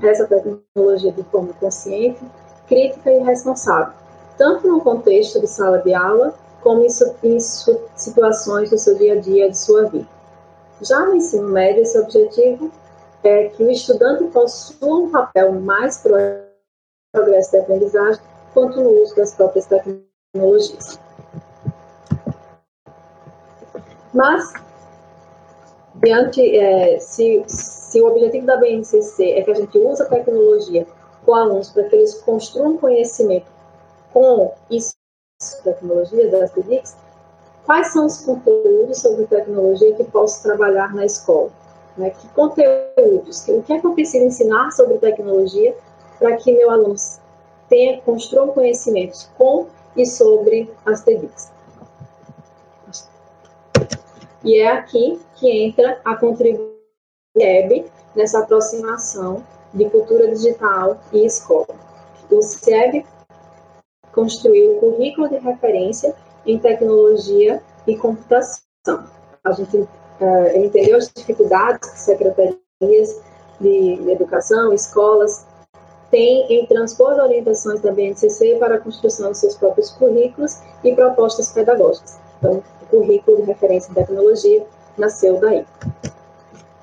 essa 0.00 0.26
tecnologia 0.26 1.10
de 1.10 1.24
forma 1.24 1.52
consciente, 1.54 2.20
crítica 2.68 3.10
e 3.10 3.18
responsável, 3.18 3.94
tanto 4.38 4.68
no 4.68 4.80
contexto 4.80 5.40
de 5.40 5.48
sala 5.48 5.78
de 5.78 5.92
aula, 5.92 6.34
como 6.62 6.82
em, 6.84 7.40
situações 7.96 8.70
do 8.70 8.78
seu 8.78 8.96
dia 8.96 9.14
a 9.14 9.20
dia, 9.20 9.50
de 9.50 9.58
sua 9.58 9.86
vida. 9.86 10.08
Já 10.80 11.04
no 11.04 11.16
ensino 11.16 11.48
médio, 11.48 11.82
esse 11.82 11.98
objetivo 11.98 12.70
é 13.24 13.48
que 13.48 13.62
o 13.62 13.70
estudante 13.70 14.24
possua 14.24 14.98
um 14.98 15.10
papel 15.10 15.52
mais 15.52 15.98
pro 15.98 16.16
progresso 17.12 17.52
da 17.52 17.60
aprendizagem 17.60 18.22
quanto 18.52 18.80
no 18.80 18.90
uso 19.02 19.14
das 19.16 19.34
próprias 19.34 19.66
tecnologias. 19.66 20.98
Mas, 24.12 24.52
diante, 25.96 26.56
é, 26.56 26.98
se, 27.00 27.44
se 27.46 28.00
o 28.00 28.08
objetivo 28.08 28.46
da 28.46 28.56
BNCC 28.56 29.32
é 29.32 29.42
que 29.42 29.50
a 29.50 29.54
gente 29.54 29.78
use 29.78 30.02
a 30.02 30.06
tecnologia 30.06 30.86
com 31.24 31.34
alunos 31.34 31.70
para 31.70 31.84
que 31.84 31.96
eles 31.96 32.14
construam 32.22 32.76
conhecimento 32.76 33.50
com 34.12 34.52
isso, 34.70 34.94
tecnologia 35.64 36.30
das 36.30 36.50
TEDx, 36.52 36.96
quais 37.64 37.92
são 37.92 38.06
os 38.06 38.20
conteúdos 38.20 39.00
sobre 39.00 39.26
tecnologia 39.26 39.94
que 39.94 40.04
posso 40.04 40.42
trabalhar 40.42 40.94
na 40.94 41.06
escola? 41.06 41.50
Né? 41.96 42.10
Que 42.10 42.28
conteúdos? 42.28 43.46
O 43.48 43.62
que 43.62 43.72
é 43.72 43.80
que 43.80 43.86
eu 43.86 43.94
preciso 43.94 44.24
ensinar 44.24 44.70
sobre 44.72 44.98
tecnologia 44.98 45.76
para 46.18 46.36
que 46.36 46.52
meu 46.52 46.70
aluno 46.70 46.94
tenha, 47.68 48.00
construa 48.02 48.48
conhecimentos 48.48 49.28
com 49.36 49.66
e 49.96 50.06
sobre 50.06 50.70
as 50.86 51.02
TEDx? 51.02 51.52
E 54.44 54.58
é 54.58 54.68
aqui 54.68 55.20
que 55.36 55.50
entra 55.50 56.00
a 56.04 56.16
contribuição 56.16 56.72
nessa 58.14 58.40
aproximação 58.40 59.42
de 59.72 59.88
cultura 59.88 60.28
digital 60.28 61.00
e 61.12 61.24
escola. 61.24 61.74
O 62.30 62.42
CIEB 62.42 63.06
construir 64.12 64.68
o 64.68 64.80
currículo 64.80 65.28
de 65.28 65.38
referência 65.38 66.14
em 66.46 66.58
tecnologia 66.58 67.62
e 67.86 67.96
computação. 67.96 68.62
A 69.44 69.52
gente 69.52 69.88
uh, 70.22 70.56
entendeu 70.56 70.96
as 70.96 71.10
dificuldades 71.14 71.90
que 71.90 71.98
secretarias 71.98 73.20
de, 73.60 74.10
educação, 74.10 74.72
escolas, 74.72 75.44
têm 76.10 76.46
em 76.52 76.66
transpor 76.66 77.12
orientações 77.14 77.80
da 77.80 77.90
BNCC 77.90 78.56
para 78.58 78.76
a 78.76 78.78
construção 78.78 79.32
de 79.32 79.38
seus 79.38 79.56
próprios 79.56 79.90
currículos 79.90 80.58
e 80.84 80.94
propostas 80.94 81.52
pedagógicas. 81.52 82.18
Então, 82.38 82.62
o 82.82 82.86
currículo 82.86 83.38
de 83.38 83.42
referência 83.44 83.90
em 83.90 83.94
tecnologia 83.94 84.66
nasceu 84.98 85.40
daí. 85.40 85.64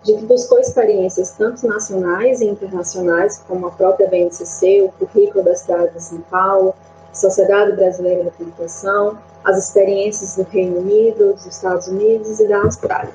A 0.02 0.06
gente 0.06 0.26
buscou 0.26 0.60
experiências 0.60 1.32
tanto 1.32 1.68
nacionais 1.68 2.42
e 2.42 2.46
internacionais, 2.46 3.44
como 3.48 3.68
a 3.68 3.72
própria 3.72 4.08
BNCC, 4.08 4.82
o 4.82 4.92
currículo 5.06 5.44
da 5.44 5.56
cidade 5.56 5.94
de 5.94 6.02
São 6.02 6.22
Paulo, 6.22 6.74
Sociedade 7.14 7.74
Brasileira 7.74 8.24
de 8.24 8.32
Computação, 8.32 9.20
as 9.44 9.58
experiências 9.58 10.36
do 10.36 10.44
Reino 10.44 10.80
Unido, 10.80 11.34
dos 11.34 11.46
Estados 11.46 11.88
Unidos 11.88 12.40
e 12.40 12.48
da 12.48 12.62
Austrália. 12.62 13.14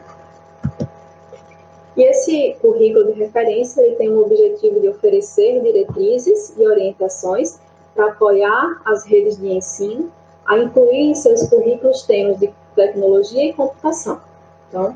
E 1.97 2.03
esse 2.03 2.57
currículo 2.61 3.13
de 3.13 3.13
referência 3.13 3.81
ele 3.81 3.97
tem 3.97 4.11
o 4.11 4.23
objetivo 4.23 4.81
de 4.81 4.89
oferecer 4.89 5.63
diretrizes 5.63 6.53
e 6.57 6.67
orientações 6.67 7.59
para 7.95 8.07
apoiar 8.07 8.83
as 8.85 9.05
redes 9.05 9.37
de 9.37 9.49
ensino 9.49 10.11
a 10.45 10.59
incluir 10.59 11.11
em 11.11 11.15
seus 11.15 11.49
currículos 11.49 12.03
temas 12.03 12.39
de 12.39 12.53
tecnologia 12.75 13.45
e 13.45 13.53
computação. 13.53 14.21
Então, 14.69 14.95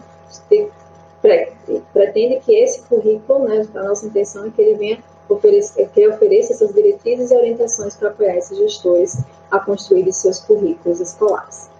pretende 1.92 2.40
que 2.40 2.54
esse 2.54 2.82
currículo, 2.82 3.48
né, 3.48 3.66
a 3.74 3.82
nossa 3.84 4.06
intenção 4.06 4.46
é 4.46 4.50
que 4.50 4.60
ele 4.60 4.74
venha 4.74 5.04
oferecer, 5.28 5.88
que 5.90 6.08
ofereça 6.08 6.52
essas 6.52 6.74
diretrizes 6.74 7.30
e 7.30 7.36
orientações 7.36 7.94
para 7.94 8.08
apoiar 8.08 8.36
esses 8.36 8.58
gestores 8.58 9.18
a 9.50 9.60
construir 9.60 10.12
seus 10.12 10.40
currículos 10.40 11.00
escolares. 11.00 11.70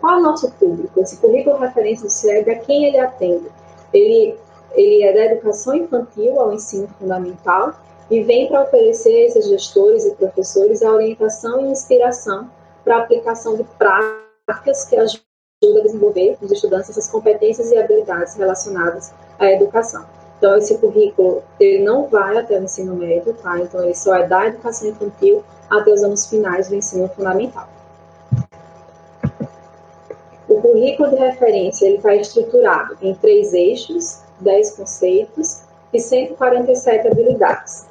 Qual 0.00 0.14
é 0.14 0.18
o 0.18 0.22
nosso 0.22 0.50
público? 0.52 1.00
Esse 1.00 1.18
currículo 1.18 1.58
referência 1.58 2.08
do 2.08 2.50
a 2.50 2.54
quem 2.56 2.86
ele 2.86 2.98
atende? 2.98 3.48
Ele, 3.92 4.36
ele 4.72 5.02
é 5.02 5.12
da 5.12 5.24
educação 5.26 5.74
infantil 5.74 6.40
ao 6.40 6.52
ensino 6.52 6.88
fundamental 6.98 7.74
e 8.10 8.22
vem 8.22 8.48
para 8.48 8.62
oferecer 8.62 9.14
a 9.14 9.26
esses 9.26 9.48
gestores 9.48 10.04
e 10.04 10.12
professores 10.12 10.82
a 10.82 10.90
orientação 10.90 11.60
e 11.60 11.70
inspiração 11.70 12.50
para 12.84 12.96
a 12.96 12.98
aplicação 13.00 13.56
de 13.56 13.64
práticas 13.78 14.84
que 14.84 14.96
ajudam 14.96 15.80
a 15.80 15.82
desenvolver 15.82 16.36
nos 16.40 16.50
estudantes 16.50 16.90
essas 16.90 17.08
competências 17.08 17.70
e 17.70 17.78
habilidades 17.78 18.34
relacionadas 18.34 19.12
à 19.38 19.52
educação. 19.52 20.04
Então, 20.38 20.56
esse 20.56 20.78
currículo, 20.78 21.42
ele 21.60 21.84
não 21.84 22.06
vai 22.06 22.38
até 22.38 22.58
o 22.58 22.64
ensino 22.64 22.96
médio, 22.96 23.34
tá? 23.34 23.60
Então, 23.60 23.84
ele 23.84 23.94
só 23.94 24.14
é 24.14 24.26
da 24.26 24.46
educação 24.46 24.88
infantil 24.88 25.44
até 25.68 25.92
os 25.92 26.02
anos 26.02 26.26
finais 26.26 26.68
do 26.68 26.76
ensino 26.76 27.08
fundamental. 27.08 27.68
Currículo 30.70 31.10
de 31.10 31.16
referência, 31.16 31.84
ele 31.84 31.96
está 31.96 32.14
estruturado 32.14 32.96
em 33.02 33.12
três 33.12 33.52
eixos, 33.52 34.20
10 34.38 34.76
conceitos 34.76 35.62
e 35.92 35.98
147 35.98 37.08
habilidades. 37.08 37.88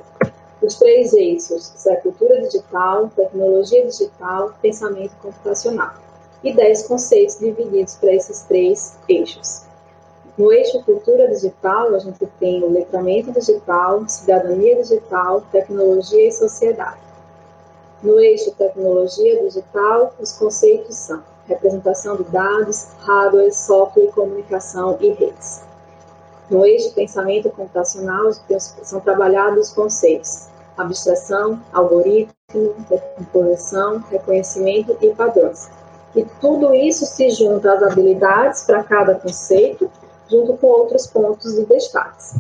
Os 0.62 0.76
três 0.76 1.12
eixos 1.12 1.74
são 1.76 1.94
cultura 1.98 2.40
digital, 2.40 3.10
tecnologia 3.14 3.86
digital, 3.86 4.54
pensamento 4.62 5.12
computacional. 5.22 5.94
E 6.42 6.54
10 6.54 6.88
conceitos 6.88 7.38
divididos 7.38 7.96
para 7.96 8.14
esses 8.14 8.44
três 8.44 8.96
eixos. 9.10 9.64
No 10.38 10.50
eixo 10.50 10.82
cultura 10.84 11.28
digital, 11.28 11.94
a 11.94 12.00
gente 12.00 12.26
tem 12.40 12.64
o 12.64 12.72
letramento 12.72 13.34
digital, 13.34 14.08
cidadania 14.08 14.78
digital, 14.78 15.44
tecnologia 15.52 16.30
e 16.30 16.32
sociedade. 16.32 17.02
No 18.02 18.22
eixo 18.22 18.54
tecnologia 18.54 19.44
digital, 19.44 20.14
os 20.18 20.32
conceitos 20.32 20.96
são 20.96 21.22
representação 21.50 22.16
de 22.16 22.24
dados, 22.24 22.88
hardware, 23.00 23.52
software, 23.54 24.08
comunicação 24.14 24.98
e 25.02 25.10
redes. 25.10 25.62
No 26.50 26.66
eixo 26.66 26.94
pensamento 26.94 27.50
computacional, 27.50 28.32
são 28.84 29.02
trabalhados 29.02 29.68
os 29.68 29.74
conceitos 29.74 30.50
abstração, 30.80 31.62
algoritmo, 31.74 32.76
decomposição, 32.90 34.00
reconhecimento 34.10 34.98
e 35.02 35.14
padrões. 35.14 35.70
E 36.16 36.26
tudo 36.40 36.74
isso 36.74 37.06
se 37.06 37.30
junta 37.32 37.74
às 37.74 37.84
habilidades 37.84 38.64
para 38.64 38.84
cada 38.84 39.16
conceito 39.16 39.92
junto 40.28 40.58
com 40.58 40.68
outros 40.68 41.06
pontos 41.08 41.54
de 41.56 41.66
destaque. 41.66 42.40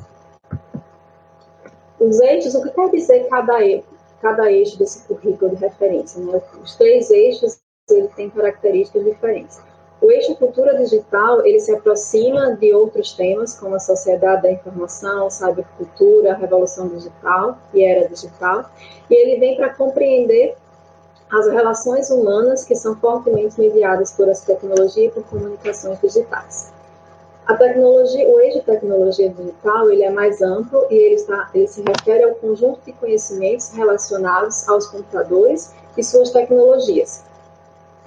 Os 2.00 2.19
eixos, 2.22 2.56
o 2.56 2.63
que 2.63 2.69
quer 2.69 2.89
dizer 2.91 3.28
cada, 3.30 3.62
eixo, 3.62 3.86
cada 4.22 4.52
eixo 4.52 4.80
desse 4.80 5.04
currículo 5.04 5.56
de 5.56 5.58
referência? 5.58 6.22
Né? 6.22 6.41
Os 6.63 6.76
três 6.76 7.12
eixos 7.12 7.60
ele 7.91 8.08
têm 8.10 8.30
características 8.30 9.04
diferentes. 9.04 9.60
O 10.02 10.10
eixo 10.10 10.34
cultura 10.36 10.78
digital, 10.78 11.45
ele 11.45 11.60
se 11.60 11.73
aproxima 11.73 12.56
de 12.56 12.73
outros 12.73 13.12
temas, 13.12 13.60
como 13.60 13.75
a 13.75 13.80
sociedade 13.80 14.43
da 14.43 14.52
informação, 14.52 15.30
cybercultura, 15.30 16.36
revolução 16.36 16.88
digital 16.88 17.58
e 17.73 17.84
era 17.84 18.08
digital, 18.08 18.65
e 19.10 19.13
ele 19.13 19.39
vem 19.39 19.58
para 19.58 19.73
compreender 19.73 20.56
as 21.30 21.47
relações 21.47 22.10
humanas 22.10 22.63
que 22.63 22.75
são 22.75 22.95
fortemente 22.95 23.60
mediadas 23.60 24.13
por 24.13 24.30
as 24.30 24.41
tecnologias 24.41 25.12
e 25.12 25.13
por 25.13 25.23
comunicações 25.25 25.99
digitais. 25.99 26.71
A 27.45 27.56
tecnologia, 27.56 28.28
o 28.30 28.39
eixo 28.39 28.62
tecnologia 28.62 29.30
digital, 29.30 29.89
ele 29.89 30.04
é 30.04 30.10
mais 30.10 30.41
amplo 30.41 30.86
e 30.89 30.93
ele, 30.93 31.15
está, 31.15 31.49
ele 31.54 31.67
se 31.67 31.82
refere 31.82 32.23
ao 32.23 32.36
conjunto 32.36 32.80
de 32.86 32.93
conhecimentos 32.93 33.69
relacionados 33.71 34.69
aos 34.69 34.88
computadores 34.88 35.73
e 35.97 36.04
suas 36.04 36.30
tecnologias, 36.30 37.23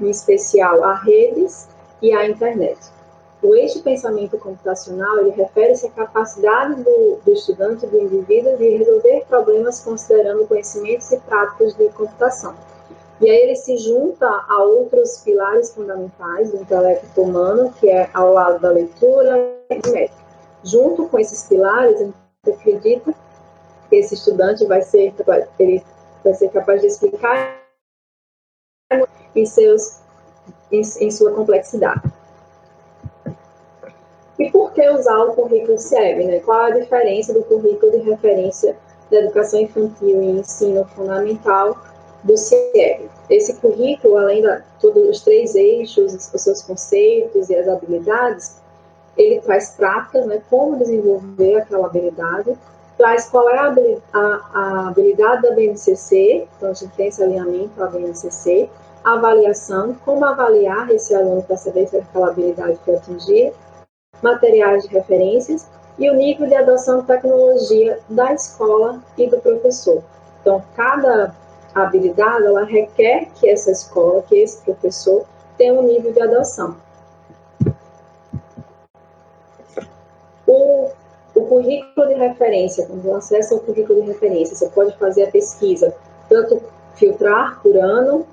em 0.00 0.10
especial 0.10 0.84
a 0.84 0.94
redes 0.94 1.68
e 2.00 2.12
à 2.12 2.28
internet. 2.28 2.78
O 3.42 3.54
eixo 3.56 3.82
pensamento 3.82 4.38
computacional, 4.38 5.18
ele 5.18 5.30
refere-se 5.30 5.86
à 5.86 5.90
capacidade 5.90 6.82
do, 6.82 7.18
do 7.24 7.32
estudante, 7.32 7.86
do 7.86 7.98
indivíduo, 7.98 8.56
de 8.56 8.76
resolver 8.76 9.24
problemas 9.28 9.80
considerando 9.80 10.46
conhecimentos 10.46 11.10
e 11.10 11.18
práticas 11.18 11.74
de 11.74 11.88
computação 11.88 12.54
e 13.22 13.30
aí 13.30 13.36
ele 13.36 13.54
se 13.54 13.76
junta 13.76 14.26
a 14.26 14.64
outros 14.64 15.18
pilares 15.18 15.72
fundamentais 15.72 16.50
do 16.50 16.56
intelecto 16.56 17.22
humano, 17.22 17.72
que 17.78 17.88
é 17.88 18.10
ao 18.12 18.32
lado 18.32 18.58
da 18.58 18.70
leitura 18.70 19.54
e 19.70 19.78
do 19.78 19.92
método. 19.92 20.20
Junto 20.64 21.08
com 21.08 21.20
esses 21.20 21.44
pilares, 21.44 22.00
a 22.00 22.04
gente 22.04 22.14
acredita 22.48 23.14
que 23.88 23.96
esse 23.96 24.14
estudante 24.14 24.66
vai 24.66 24.82
ser, 24.82 25.14
ele 25.56 25.84
vai 26.24 26.34
ser 26.34 26.48
capaz 26.48 26.80
de 26.80 26.88
explicar 26.88 27.61
em, 29.34 29.46
seus, 29.46 29.98
em, 30.70 30.80
em 30.80 31.10
sua 31.10 31.32
complexidade. 31.32 32.02
E 34.38 34.50
por 34.50 34.72
que 34.72 34.88
usar 34.90 35.18
o 35.24 35.34
currículo 35.34 35.78
CIEB? 35.78 36.24
Né? 36.24 36.40
Qual 36.40 36.60
a 36.60 36.70
diferença 36.70 37.32
do 37.32 37.42
currículo 37.44 37.92
de 37.92 37.98
referência 37.98 38.76
da 39.12 39.18
educação 39.18 39.60
infantil 39.60 40.22
e 40.22 40.30
ensino 40.40 40.84
fundamental 40.96 41.76
do 42.24 42.36
CIEB. 42.36 43.10
Esse 43.28 43.54
currículo, 43.54 44.16
além 44.16 44.42
de 44.42 44.62
todos 44.80 45.08
os 45.08 45.20
três 45.20 45.54
eixos, 45.54 46.14
os 46.32 46.40
seus 46.40 46.62
conceitos 46.62 47.50
e 47.50 47.54
as 47.54 47.68
habilidades, 47.68 48.56
ele 49.16 49.40
traz 49.40 49.70
práticas, 49.70 50.26
né, 50.26 50.40
como 50.48 50.78
desenvolver 50.78 51.56
aquela 51.56 51.86
habilidade, 51.86 52.56
traz 52.96 53.28
qual 53.28 53.48
é 53.50 53.58
a, 53.58 53.74
a, 54.12 54.50
a 54.54 54.88
habilidade 54.88 55.42
da 55.42 55.50
BNCC, 55.50 56.46
então 56.56 56.70
a 56.70 56.72
gente 56.72 56.92
tem 56.94 57.08
esse 57.08 57.22
alinhamento 57.22 57.82
à 57.82 57.86
BNCC, 57.86 58.70
avaliação, 59.04 59.94
como 60.04 60.24
avaliar 60.24 60.90
esse 60.90 61.14
aluno 61.14 61.42
para 61.42 61.56
saber 61.56 61.88
se 61.88 61.96
aquela 61.96 62.28
habilidade 62.28 62.78
foi 62.84 62.96
atingida, 62.96 63.52
materiais 64.22 64.84
de 64.84 64.88
referências 64.90 65.68
e 65.98 66.08
o 66.08 66.14
nível 66.14 66.46
de 66.46 66.54
adoção 66.54 67.00
de 67.00 67.06
tecnologia 67.06 67.98
da 68.08 68.32
escola 68.32 69.02
e 69.18 69.28
do 69.28 69.38
professor. 69.40 70.02
Então, 70.40 70.62
cada 70.76 71.34
habilidade, 71.74 72.46
ela 72.46 72.64
requer 72.64 73.28
que 73.34 73.48
essa 73.48 73.70
escola, 73.70 74.22
que 74.22 74.36
esse 74.36 74.62
professor 74.62 75.24
tenha 75.56 75.74
um 75.74 75.82
nível 75.82 76.12
de 76.12 76.20
adoção. 76.20 76.76
O, 80.46 80.90
o 81.34 81.46
currículo 81.46 82.08
de 82.08 82.14
referência, 82.14 82.86
quando 82.86 83.14
acessa 83.14 83.54
o 83.54 83.60
currículo 83.60 84.02
de 84.02 84.08
referência, 84.08 84.56
você 84.56 84.68
pode 84.68 84.96
fazer 84.98 85.24
a 85.24 85.30
pesquisa, 85.30 85.94
tanto 86.28 86.62
filtrar 86.94 87.60
por 87.62 87.76
ano, 87.76 88.26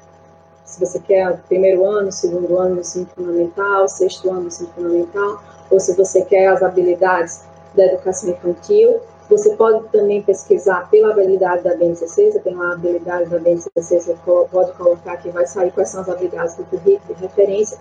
se 0.70 0.80
você 0.80 1.00
quer 1.00 1.42
primeiro 1.50 1.84
ano, 1.84 2.12
segundo 2.12 2.58
ano 2.58 2.76
do 2.76 2.82
ensino 2.82 3.08
fundamental, 3.16 3.88
sexto 3.88 4.30
ano 4.30 4.42
do 4.42 4.48
ensino 4.48 4.70
fundamental, 4.76 5.42
ou 5.72 5.80
se 5.80 5.96
você 5.96 6.22
quer 6.22 6.48
as 6.48 6.62
habilidades 6.62 7.44
da 7.74 7.86
educação 7.86 8.30
infantil, 8.30 9.00
você 9.28 9.56
pode 9.56 9.88
também 9.90 10.22
pesquisar 10.22 10.88
pela 10.90 11.12
habilidade 11.12 11.64
da 11.64 11.76
BNCC, 11.76 12.32
você 12.32 12.40
tem 12.40 12.56
lá 12.56 12.70
a 12.70 12.74
habilidade 12.74 13.30
da 13.30 13.40
BNCC, 13.40 14.00
você 14.00 14.16
pode 14.24 14.72
colocar 14.74 15.18
que 15.18 15.30
vai 15.30 15.48
sair 15.48 15.72
quais 15.72 15.90
são 15.90 16.02
as 16.02 16.10
habilidades 16.10 16.56
do 16.56 16.64
currículo 16.66 17.16
de 17.16 17.24
referência 17.24 17.78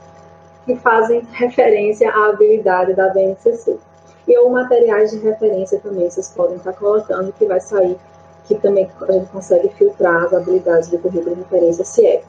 que 0.65 0.75
fazem 0.77 1.21
referência 1.33 2.11
à 2.11 2.31
habilidade 2.31 2.95
da 2.95 3.09
BNCC. 3.11 3.79
E 4.27 4.39
ou 4.39 4.51
materiais 4.51 5.11
de 5.11 5.19
referência 5.19 5.79
também 5.79 6.09
vocês 6.09 6.31
podem 6.31 6.57
estar 6.57 6.73
colocando 6.73 7.33
que 7.33 7.47
vai 7.47 7.61
sair 7.61 7.99
que 8.47 8.55
também 8.55 8.91
a 9.03 9.13
gente 9.13 9.29
consegue 9.31 9.69
filtrar 9.75 10.25
as 10.25 10.33
habilidades 10.33 10.89
do 10.89 10.99
currículo 10.99 11.37
de 11.37 11.43
referência 11.43 11.85
CIEP. 11.85 12.25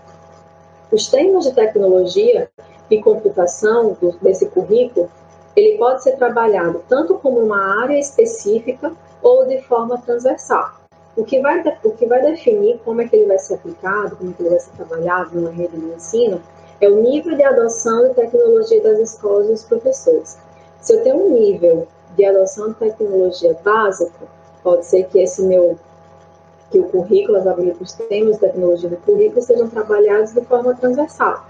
Os 0.92 1.08
temas 1.08 1.46
de 1.46 1.54
tecnologia 1.54 2.50
e 2.90 3.02
computação 3.02 3.96
desse 4.22 4.48
currículo, 4.48 5.10
ele 5.56 5.78
pode 5.78 6.04
ser 6.04 6.18
trabalhado 6.18 6.84
tanto 6.88 7.16
como 7.16 7.40
uma 7.40 7.82
área 7.84 8.00
específica 8.00 8.92
ou 9.22 9.46
de 9.46 9.62
forma 9.62 9.98
transversal. 10.00 10.80
O 11.16 11.24
que, 11.24 11.40
vai, 11.42 11.62
o 11.84 11.92
que 11.92 12.06
vai 12.06 12.22
definir 12.22 12.80
como 12.86 13.02
é 13.02 13.08
que 13.08 13.16
ele 13.16 13.26
vai 13.26 13.38
ser 13.38 13.56
aplicado, 13.56 14.16
como 14.16 14.32
é 14.32 14.34
que 14.34 14.42
ele 14.42 14.50
vai 14.50 14.60
ser 14.60 14.72
trabalhado 14.72 15.36
numa 15.36 15.52
rede 15.52 15.78
de 15.78 15.94
ensino, 15.94 16.42
é 16.82 16.88
o 16.88 17.02
nível 17.02 17.36
de 17.36 17.44
adoção 17.44 18.08
de 18.08 18.14
tecnologia 18.14 18.82
das 18.82 19.00
escolas 19.00 19.48
e 19.48 19.52
dos 19.52 19.64
professores. 19.64 20.38
Se 20.80 20.94
eu 20.94 21.04
tenho 21.04 21.18
um 21.18 21.34
nível 21.34 21.88
de 22.16 22.26
adoção 22.26 22.70
de 22.70 22.76
tecnologia 22.76 23.56
básica, 23.64 24.28
pode 24.64 24.86
ser 24.86 25.04
que 25.06 25.20
esse 25.20 25.42
meu 25.44 25.78
que 26.72 26.80
o 26.80 26.84
currículo, 26.84 27.38
as 27.38 27.48
habilidades, 27.48 27.94
temas 27.94 28.36
de 28.36 28.42
tecnologia 28.42 28.90
do 28.90 28.98
currículo 28.98 29.42
sejam 29.42 29.70
trabalhados 29.70 30.34
de 30.34 30.42
forma 30.42 30.76
transversal. 30.76 31.46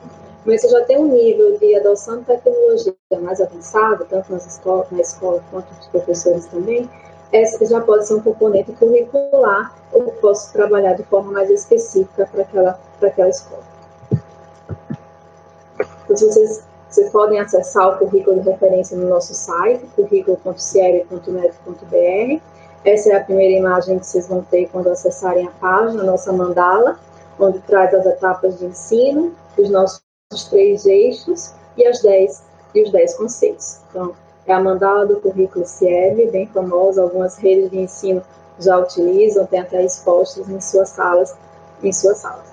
Mas 0.45 0.61
se 0.61 0.69
já 0.69 0.83
tem 0.85 0.97
um 0.97 1.07
nível 1.07 1.57
de 1.57 1.75
adoção 1.75 2.19
de 2.19 2.25
tecnologia 2.25 2.95
mais 3.21 3.41
avançado, 3.41 4.05
tanto 4.09 4.31
nas 4.31 4.47
escolas, 4.47 4.87
na 4.91 5.01
escola 5.01 5.43
quanto 5.51 5.67
os 5.79 5.87
professores 5.87 6.45
também, 6.45 6.89
essa 7.31 7.63
já 7.65 7.81
pode 7.81 8.07
ser 8.07 8.15
um 8.15 8.21
componente 8.21 8.71
curricular 8.73 9.75
ou 9.93 10.11
posso 10.13 10.51
trabalhar 10.51 10.93
de 10.93 11.03
forma 11.03 11.31
mais 11.31 11.47
específica 11.49 12.27
para 12.31 12.41
aquela, 12.41 12.79
para 12.99 13.09
aquela 13.09 13.29
escola. 13.29 13.61
Então, 16.05 16.27
vocês, 16.27 16.63
vocês 16.89 17.11
podem 17.11 17.39
acessar 17.39 17.89
o 17.89 17.99
currículo 17.99 18.41
de 18.41 18.49
referência 18.49 18.97
no 18.97 19.07
nosso 19.07 19.35
site, 19.35 19.85
currículo.ciere.net.br. 19.95 22.58
Essa 22.85 23.11
é 23.11 23.15
a 23.17 23.23
primeira 23.23 23.59
imagem 23.59 23.99
que 23.99 24.05
vocês 24.05 24.27
vão 24.27 24.41
ter 24.43 24.69
quando 24.69 24.87
acessarem 24.87 25.47
a 25.47 25.51
página, 25.51 26.01
a 26.01 26.05
nossa 26.05 26.31
mandala, 26.31 26.97
onde 27.39 27.59
traz 27.59 27.93
as 27.93 28.05
etapas 28.05 28.57
de 28.57 28.65
ensino, 28.65 29.33
os 29.57 29.69
nossos 29.69 30.01
três 30.49 30.85
eixos 30.85 31.53
e, 31.77 31.85
as 31.85 32.01
dez, 32.01 32.43
e 32.73 32.83
os 32.83 32.91
dez 32.91 33.15
conceitos. 33.15 33.79
Então, 33.89 34.13
é 34.45 34.53
a 34.53 34.61
mandala 34.61 35.05
do 35.05 35.19
currículo 35.19 35.65
CIEB, 35.65 36.31
bem 36.31 36.47
famosa, 36.47 37.03
algumas 37.03 37.37
redes 37.37 37.69
de 37.69 37.79
ensino 37.79 38.21
já 38.59 38.77
utilizam, 38.77 39.45
tem 39.45 39.59
até 39.59 39.83
expostas 39.83 40.49
em 40.49 40.59
suas 40.59 40.89
salas, 40.89 41.35
em 41.83 41.93
suas 41.93 42.17
salas. 42.17 42.47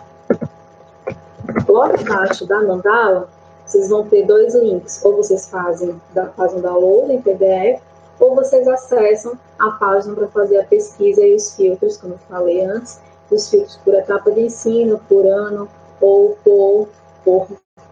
Logo 1.68 1.94
abaixo 2.00 2.46
da 2.46 2.62
mandala, 2.62 3.28
vocês 3.64 3.88
vão 3.88 4.06
ter 4.06 4.24
dois 4.24 4.54
links, 4.54 5.04
ou 5.04 5.16
vocês 5.16 5.48
fazem, 5.48 6.00
fazem 6.36 6.60
download 6.60 7.12
em 7.12 7.20
PDF, 7.20 7.80
ou 8.18 8.34
vocês 8.34 8.66
acessam 8.66 9.38
a 9.58 9.70
página 9.72 10.14
para 10.14 10.28
fazer 10.28 10.58
a 10.58 10.64
pesquisa 10.64 11.24
e 11.24 11.34
os 11.34 11.54
filtros, 11.54 11.96
como 11.96 12.14
eu 12.14 12.18
falei 12.28 12.64
antes, 12.64 13.00
os 13.30 13.48
filtros 13.48 13.76
por 13.76 13.94
etapa 13.94 14.30
de 14.30 14.42
ensino, 14.42 15.00
por 15.08 15.26
ano 15.26 15.68
ou 16.00 16.36
por, 16.44 16.88
por 17.24 17.48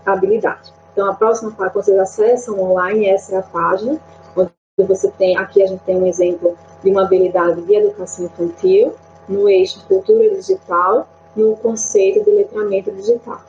habilidade. 0.06 0.72
Então, 0.92 1.10
a 1.10 1.14
próxima 1.14 1.50
página 1.50 1.82
vocês 1.82 1.98
acessam 1.98 2.60
online, 2.60 3.08
essa 3.08 3.34
é 3.34 3.38
a 3.38 3.42
página, 3.42 4.00
onde 4.36 4.52
você 4.78 5.10
tem, 5.10 5.36
aqui 5.36 5.62
a 5.62 5.66
gente 5.66 5.82
tem 5.82 5.96
um 5.96 6.06
exemplo 6.06 6.56
de 6.82 6.90
uma 6.90 7.02
habilidade 7.02 7.62
de 7.62 7.74
educação 7.74 8.26
infantil, 8.26 8.94
no 9.28 9.48
eixo 9.48 9.84
cultura 9.86 10.30
digital, 10.30 11.08
no 11.34 11.56
conceito 11.56 12.22
de 12.24 12.30
letramento 12.30 12.92
digital. 12.92 13.40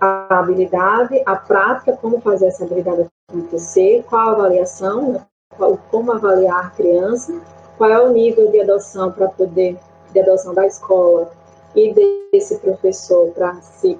A 0.00 0.40
habilidade, 0.40 1.22
a 1.24 1.36
prática, 1.36 1.96
como 2.00 2.20
fazer 2.20 2.46
essa 2.46 2.64
habilidade 2.64 3.06
acontecer, 3.28 4.04
qual 4.08 4.28
a 4.28 4.32
avaliação, 4.32 5.12
né? 5.12 5.26
qual, 5.56 5.78
como 5.90 6.12
avaliar 6.12 6.66
a 6.66 6.70
criança, 6.70 7.40
qual 7.78 7.90
é 7.90 8.00
o 8.00 8.12
nível 8.12 8.50
de 8.50 8.60
adoção 8.60 9.10
para 9.12 9.28
poder, 9.28 9.78
de 10.12 10.20
adoção 10.20 10.54
da 10.54 10.66
escola 10.66 11.30
e 11.74 11.92
desse 12.32 12.58
professor 12.58 13.30
para 13.30 13.54
se 13.60 13.98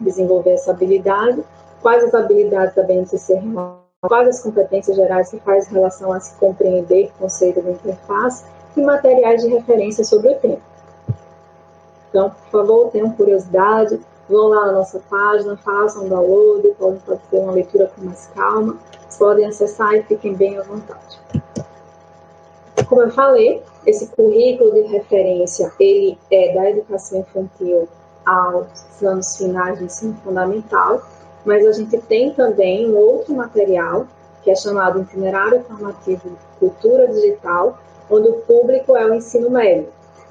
desenvolver 0.00 0.52
essa 0.52 0.70
habilidade, 0.70 1.42
quais 1.82 2.02
as 2.02 2.14
habilidades 2.14 2.74
também 2.74 3.00
necessárias, 3.00 3.44
quais 4.00 4.28
as 4.28 4.42
competências 4.42 4.96
gerais 4.96 5.30
que 5.30 5.38
faz 5.40 5.66
relação 5.68 6.12
a 6.12 6.20
se 6.20 6.34
compreender 6.36 7.10
conceito 7.18 7.60
da 7.62 7.70
interface 7.70 8.44
e 8.76 8.82
materiais 8.82 9.42
de 9.42 9.48
referência 9.48 10.04
sobre 10.04 10.32
o 10.32 10.38
tema. 10.38 10.58
Então, 12.10 12.30
por 12.30 12.50
favor, 12.50 12.90
tenham 12.90 13.10
curiosidade, 13.10 14.00
vão 14.28 14.48
lá 14.48 14.66
na 14.66 14.72
nossa 14.72 15.00
página, 15.10 15.56
façam 15.56 16.08
download, 16.08 16.68
podem 16.78 17.00
fazer 17.00 17.38
uma 17.38 17.52
leitura 17.52 17.90
com 17.94 18.04
mais 18.04 18.30
calma, 18.34 18.76
podem 19.18 19.46
acessar 19.46 19.94
e 19.94 20.02
fiquem 20.02 20.34
bem 20.34 20.58
à 20.58 20.62
vontade. 20.62 21.20
Como 22.88 23.02
eu 23.02 23.10
falei, 23.10 23.62
esse 23.86 24.08
currículo 24.08 24.72
de 24.72 24.82
referência, 24.82 25.72
ele 25.78 26.18
é 26.30 26.54
da 26.54 26.70
educação 26.70 27.20
infantil 27.20 27.88
aos 28.26 29.02
anos 29.02 29.36
finais 29.36 29.78
do 29.78 29.84
ensino 29.84 30.16
fundamental, 30.24 31.02
mas 31.44 31.66
a 31.66 31.72
gente 31.72 31.98
tem 31.98 32.32
também 32.32 32.90
um 32.90 32.96
outro 32.96 33.34
material, 33.34 34.06
que 34.42 34.50
é 34.50 34.54
chamado 34.54 35.00
Itinerário 35.00 35.62
Formativo 35.64 36.36
Cultura 36.58 37.06
Digital, 37.08 37.78
onde 38.10 38.28
o 38.28 38.34
público 38.40 38.96
é 38.96 39.06
o 39.06 39.14
ensino 39.14 39.50
médio. 39.50 39.88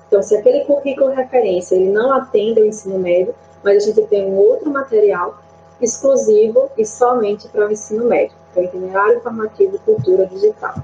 Então, 0.07 0.21
se 0.21 0.35
aquele 0.35 0.63
currículo 0.65 1.11
referência 1.11 1.75
ele 1.75 1.91
não 1.91 2.11
atende 2.13 2.59
ao 2.59 2.67
ensino 2.67 2.99
médio, 2.99 3.33
mas 3.63 3.83
a 3.83 3.85
gente 3.87 4.01
tem 4.07 4.25
um 4.25 4.37
outro 4.37 4.69
material 4.69 5.37
exclusivo 5.81 6.69
e 6.77 6.85
somente 6.85 7.47
para 7.47 7.67
o 7.67 7.71
ensino 7.71 8.05
médio, 8.05 8.35
que 8.53 8.59
é 8.59 8.63
o 8.63 8.65
Itinerário 8.65 9.21
Formativo 9.21 9.79
Cultura 9.79 10.25
Digital. 10.25 10.75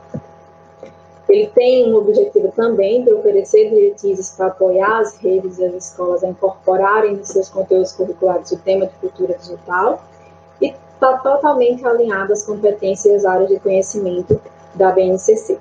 Ele 1.30 1.48
tem 1.54 1.94
um 1.94 1.96
objetivo 1.96 2.52
também 2.56 3.04
de 3.04 3.14
oferecer 3.14 3.70
diretrizes 3.70 4.32
para 4.32 4.48
apoiar 4.48 5.00
as 5.00 5.16
redes 5.18 5.60
e 5.60 5.66
as 5.66 5.76
escolas 5.76 6.24
a 6.24 6.28
incorporarem 6.28 7.18
nos 7.18 7.28
seus 7.28 7.50
conteúdos 7.50 7.92
curriculares 7.92 8.52
o 8.52 8.58
tema 8.58 8.88
de 8.88 8.96
cultura 8.96 9.38
digital 9.38 10.04
e 10.60 10.70
está 10.70 11.20
totalmente 11.20 11.86
alinhado 11.86 12.34
às 12.34 12.44
competências 12.44 13.24
e 13.24 13.28
áreas 13.28 13.50
de 13.50 13.60
conhecimento 13.60 14.42
da 14.74 14.92
BNCC. 14.92 15.60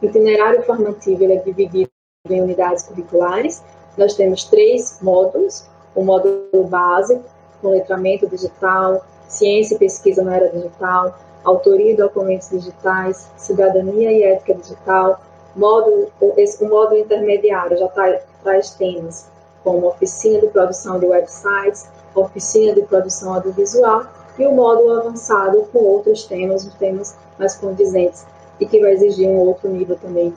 O 0.00 0.06
itinerário 0.06 0.62
formativo 0.62 1.22
ele 1.22 1.34
é 1.34 1.36
dividido 1.36 1.90
em 2.30 2.40
unidades 2.40 2.82
curriculares. 2.84 3.62
Nós 3.96 4.14
temos 4.14 4.44
três 4.44 4.98
módulos: 5.00 5.64
o 5.94 6.02
módulo 6.02 6.64
básico, 6.68 7.24
com 7.60 7.70
letramento 7.70 8.26
digital, 8.26 9.04
ciência 9.28 9.74
e 9.74 9.78
pesquisa 9.78 10.22
na 10.22 10.36
era 10.36 10.48
digital, 10.50 11.18
autoria 11.44 11.92
e 11.92 11.96
documentos 11.96 12.50
digitais, 12.50 13.28
cidadania 13.36 14.12
e 14.12 14.22
ética 14.22 14.54
digital, 14.54 15.20
módulo, 15.54 16.08
o 16.20 16.64
módulo 16.66 16.98
intermediário 16.98 17.76
já 17.76 17.88
tá, 17.88 18.20
traz 18.42 18.70
temas 18.70 19.26
como 19.62 19.88
oficina 19.88 20.40
de 20.40 20.48
produção 20.48 20.98
de 20.98 21.06
websites, 21.06 21.88
oficina 22.14 22.74
de 22.74 22.82
produção 22.82 23.34
audiovisual 23.34 24.04
e 24.38 24.46
o 24.46 24.52
módulo 24.52 25.00
avançado 25.00 25.66
com 25.72 25.78
outros 25.78 26.24
temas, 26.24 26.66
os 26.66 26.74
temas 26.74 27.16
mais 27.38 27.56
condizentes 27.56 28.26
e 28.60 28.66
que 28.66 28.80
vai 28.80 28.92
exigir 28.92 29.28
um 29.28 29.38
outro 29.38 29.68
nível 29.68 29.96
também 29.96 30.34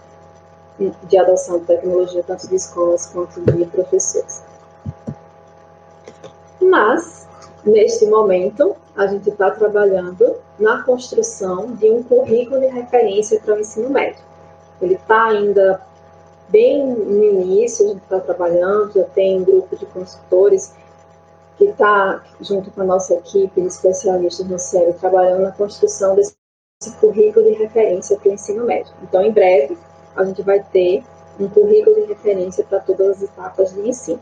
de 0.79 1.17
adoção 1.17 1.59
de 1.59 1.65
tecnologia, 1.65 2.23
tanto 2.23 2.47
de 2.47 2.55
escolas 2.55 3.07
quanto 3.07 3.41
de 3.41 3.65
professores. 3.65 4.43
Mas, 6.61 7.27
neste 7.65 8.05
momento, 8.05 8.75
a 8.95 9.07
gente 9.07 9.29
está 9.29 9.51
trabalhando 9.51 10.35
na 10.59 10.83
construção 10.83 11.71
de 11.73 11.89
um 11.89 12.03
currículo 12.03 12.59
de 12.59 12.67
referência 12.67 13.39
para 13.39 13.55
o 13.55 13.59
ensino 13.59 13.89
médio. 13.89 14.23
Ele 14.81 14.95
está 14.95 15.25
ainda 15.25 15.81
bem 16.49 16.85
no 16.85 17.23
início, 17.23 17.85
a 17.85 17.89
gente 17.89 18.03
está 18.03 18.19
trabalhando, 18.19 18.93
já 18.93 19.03
tem 19.03 19.39
um 19.39 19.43
grupo 19.43 19.75
de 19.75 19.85
consultores 19.87 20.73
que 21.57 21.65
está, 21.65 22.23
junto 22.39 22.69
com 22.71 22.81
a 22.81 22.85
nossa 22.85 23.15
equipe 23.15 23.59
de 23.59 23.67
especialistas 23.67 24.47
no 24.47 24.59
CERO, 24.59 24.93
trabalhando 24.93 25.41
na 25.41 25.51
construção 25.51 26.15
desse 26.15 26.35
currículo 26.99 27.45
de 27.45 27.53
referência 27.53 28.17
para 28.17 28.29
o 28.29 28.33
ensino 28.33 28.63
médio. 28.65 28.93
Então, 29.01 29.23
em 29.23 29.31
breve, 29.31 29.77
a 30.17 30.25
gente 30.25 30.41
vai 30.41 30.61
ter 30.63 31.03
um 31.39 31.47
currículo 31.47 31.95
de 31.95 32.07
referência 32.07 32.63
para 32.63 32.79
todas 32.79 33.17
as 33.17 33.21
etapas 33.23 33.73
de 33.73 33.87
ensino. 33.87 34.19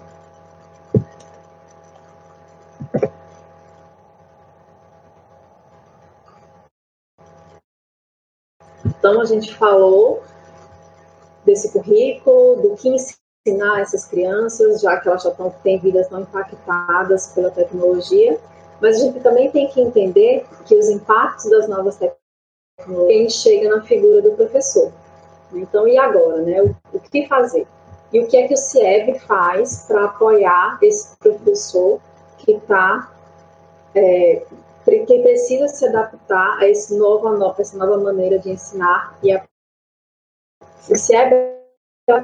Então, 8.86 9.22
a 9.22 9.26
gente 9.26 9.56
falou 9.56 10.22
desse 11.46 11.72
currículo, 11.72 12.56
do 12.62 12.76
que 12.76 12.90
ensinar 12.90 13.80
essas 13.80 14.06
crianças, 14.06 14.82
já 14.82 15.00
que 15.00 15.08
elas 15.08 15.24
já 15.24 15.30
estão, 15.30 15.54
têm 15.64 15.80
vidas 15.80 16.08
tão 16.08 16.22
impactadas 16.22 17.28
pela 17.28 17.52
tecnologia, 17.52 18.40
mas 18.82 18.98
a 18.98 19.06
gente 19.06 19.20
também 19.20 19.52
tem 19.52 19.68
que 19.68 19.80
entender 19.80 20.46
que 20.66 20.76
os 20.76 20.90
impactos 20.90 21.50
das 21.50 21.68
novas 21.68 21.98
tecnologias 21.98 23.34
chegam 23.34 23.78
na 23.78 23.84
figura 23.84 24.22
do 24.22 24.32
professor. 24.32 24.92
Então, 25.54 25.88
e 25.88 25.98
agora, 25.98 26.42
né? 26.42 26.62
O, 26.62 26.76
o 26.94 27.00
que 27.00 27.28
fazer? 27.28 27.68
E 28.12 28.20
o 28.20 28.28
que 28.28 28.38
é 28.38 28.48
que 28.48 28.54
o 28.54 28.58
CIEB 28.58 29.20
faz 29.20 29.86
para 29.88 30.06
apoiar 30.06 30.78
esse 30.82 31.18
professor 31.18 32.00
que 32.38 32.52
está 32.52 33.12
é, 33.94 34.46
que 34.86 35.20
precisa 35.22 35.68
se 35.68 35.88
adaptar 35.88 36.60
a 36.60 36.68
esse 36.68 36.98
novo, 36.98 37.56
essa 37.58 37.78
nova 37.78 37.98
maneira 37.98 38.38
de 38.38 38.52
ensinar 38.52 39.18
e 39.24 39.34
a 39.34 39.44
o 40.88 40.96
CIEB 40.96 41.56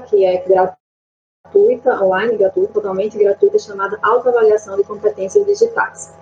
que 0.07 0.23
é 0.23 0.43
gratuita, 0.45 2.03
online, 2.03 2.37
gratuita, 2.37 2.73
totalmente 2.73 3.17
gratuita, 3.17 3.57
chamada 3.57 3.97
autoavaliação 4.03 4.77
de 4.77 4.83
competências 4.83 5.43
digitais. 5.45 6.13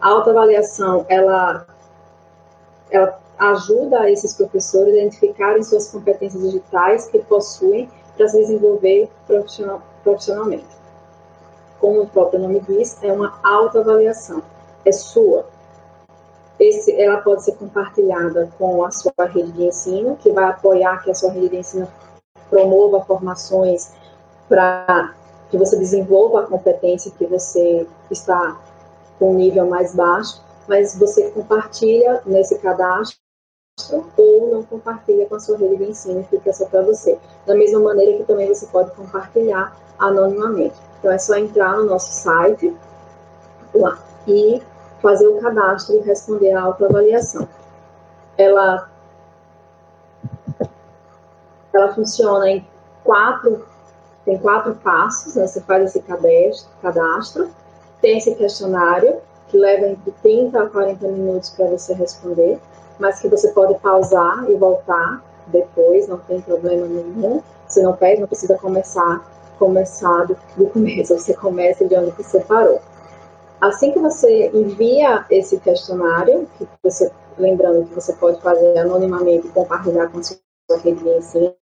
A 0.00 0.08
autoavaliação, 0.08 1.04
ela, 1.08 1.66
ela 2.90 3.20
ajuda 3.40 4.10
esses 4.10 4.34
professores 4.34 4.94
a 4.94 4.98
identificarem 4.98 5.62
suas 5.62 5.88
competências 5.88 6.42
digitais 6.42 7.06
que 7.06 7.18
possuem 7.20 7.90
para 8.14 8.28
se 8.28 8.38
desenvolver 8.38 9.08
profissional, 9.26 9.82
profissionalmente. 10.04 10.68
Como 11.80 12.02
o 12.02 12.06
próprio 12.06 12.38
nome 12.38 12.60
diz, 12.60 13.02
é 13.02 13.10
uma 13.10 13.40
autoavaliação, 13.42 14.42
é 14.84 14.92
sua. 14.92 15.46
Esse, 16.58 16.94
ela 17.00 17.22
pode 17.22 17.42
ser 17.42 17.52
compartilhada 17.52 18.50
com 18.58 18.84
a 18.84 18.90
sua 18.90 19.24
rede 19.24 19.52
de 19.52 19.64
ensino, 19.64 20.16
que 20.16 20.30
vai 20.30 20.44
apoiar 20.44 21.02
que 21.02 21.10
a 21.10 21.14
sua 21.14 21.30
rede 21.30 21.48
de 21.48 21.56
ensino 21.56 21.88
promova 22.50 23.02
formações 23.06 23.92
para 24.46 25.14
que 25.50 25.56
você 25.56 25.78
desenvolva 25.78 26.42
a 26.42 26.46
competência 26.46 27.10
que 27.16 27.24
você 27.24 27.86
está 28.10 28.60
com 29.18 29.32
um 29.32 29.36
nível 29.36 29.66
mais 29.66 29.94
baixo, 29.94 30.42
mas 30.68 30.98
você 30.98 31.30
compartilha 31.30 32.20
nesse 32.26 32.58
cadastro 32.58 33.19
ou 34.16 34.50
não 34.50 34.62
compartilha 34.62 35.26
com 35.26 35.36
a 35.36 35.40
sua 35.40 35.56
rede 35.56 35.76
de 35.76 35.90
ensino, 35.90 36.24
fica 36.24 36.52
só 36.52 36.66
para 36.66 36.82
você. 36.82 37.18
Da 37.46 37.54
mesma 37.54 37.80
maneira 37.80 38.18
que 38.18 38.24
também 38.24 38.48
você 38.48 38.66
pode 38.66 38.90
compartilhar 38.92 39.76
anonimamente. 39.98 40.76
Então 40.98 41.10
é 41.10 41.18
só 41.18 41.36
entrar 41.36 41.76
no 41.76 41.84
nosso 41.84 42.12
site 42.12 42.76
lá 43.74 43.98
e 44.26 44.62
fazer 45.00 45.28
o 45.28 45.40
cadastro 45.40 45.96
e 45.96 46.00
responder 46.00 46.52
a 46.52 46.62
autoavaliação. 46.62 47.48
Ela 48.36 48.88
ela 51.72 51.94
funciona 51.94 52.50
em 52.50 52.66
quatro 53.04 53.64
tem 54.24 54.38
quatro 54.38 54.74
passos, 54.76 55.34
né? 55.34 55.46
Você 55.46 55.60
faz 55.62 55.84
esse 55.84 56.04
cadastro, 56.82 57.50
tem 58.00 58.18
esse 58.18 58.34
questionário, 58.34 59.20
que 59.48 59.56
leva 59.56 59.86
entre 59.86 60.12
30 60.22 60.62
a 60.62 60.68
40 60.68 61.08
minutos 61.08 61.50
para 61.50 61.66
você 61.66 61.92
responder, 61.94 62.60
mas 63.00 63.18
que 63.20 63.28
você 63.28 63.48
pode 63.48 63.74
pausar 63.80 64.48
e 64.48 64.54
voltar 64.54 65.24
depois, 65.48 66.06
não 66.06 66.18
tem 66.18 66.40
problema 66.40 66.86
nenhum. 66.86 67.42
Você 67.66 67.82
não 67.82 67.96
pede, 67.96 68.20
não 68.20 68.28
precisa 68.28 68.56
começar, 68.58 69.26
começar 69.58 70.26
do, 70.26 70.36
do 70.56 70.66
começo, 70.66 71.18
você 71.18 71.34
começa 71.34 71.86
de 71.86 71.96
onde 71.96 72.10
você 72.12 72.40
parou. 72.40 72.80
Assim 73.60 73.92
que 73.92 73.98
você 73.98 74.50
envia 74.54 75.24
esse 75.30 75.58
questionário, 75.58 76.48
que 76.56 76.66
você, 76.82 77.10
lembrando 77.38 77.86
que 77.86 77.94
você 77.94 78.12
pode 78.14 78.40
fazer 78.40 78.78
anonimamente 78.78 79.46
e 79.46 79.50
compartilhar 79.50 80.08
com 80.08 80.18
a 80.18 80.22
sua 80.22 80.36
rede 80.82 81.02
de 81.02 81.10
ensino, 81.10 81.54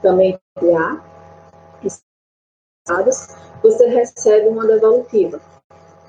também 0.00 0.38
enviar, 0.56 1.04
você 3.62 3.86
recebe 3.86 4.48
uma 4.48 4.66
devolutiva. 4.66 5.40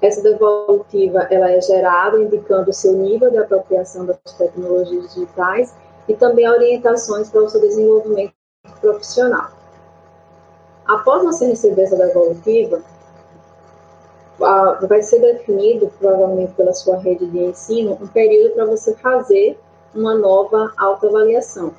Essa 0.01 0.21
devolutiva 0.21 1.27
ela 1.29 1.51
é 1.51 1.61
gerada 1.61 2.19
indicando 2.19 2.71
o 2.71 2.73
seu 2.73 2.93
nível 2.93 3.29
de 3.29 3.37
apropriação 3.37 4.05
das 4.05 4.17
tecnologias 4.37 5.13
digitais 5.13 5.75
e 6.07 6.15
também 6.15 6.49
orientações 6.49 7.29
para 7.29 7.43
o 7.43 7.49
seu 7.49 7.61
desenvolvimento 7.61 8.33
profissional. 8.79 9.51
Após 10.87 11.23
você 11.23 11.45
receber 11.45 11.83
essa 11.83 11.95
devolutiva, 11.95 12.81
vai 14.87 15.03
ser 15.03 15.19
definido, 15.19 15.91
provavelmente 15.99 16.53
pela 16.53 16.73
sua 16.73 16.97
rede 16.97 17.27
de 17.27 17.43
ensino, 17.43 17.97
um 18.01 18.07
período 18.07 18.55
para 18.55 18.65
você 18.65 18.95
fazer 18.95 19.59
uma 19.93 20.15
nova 20.15 20.73
autoavaliação. 20.77 21.73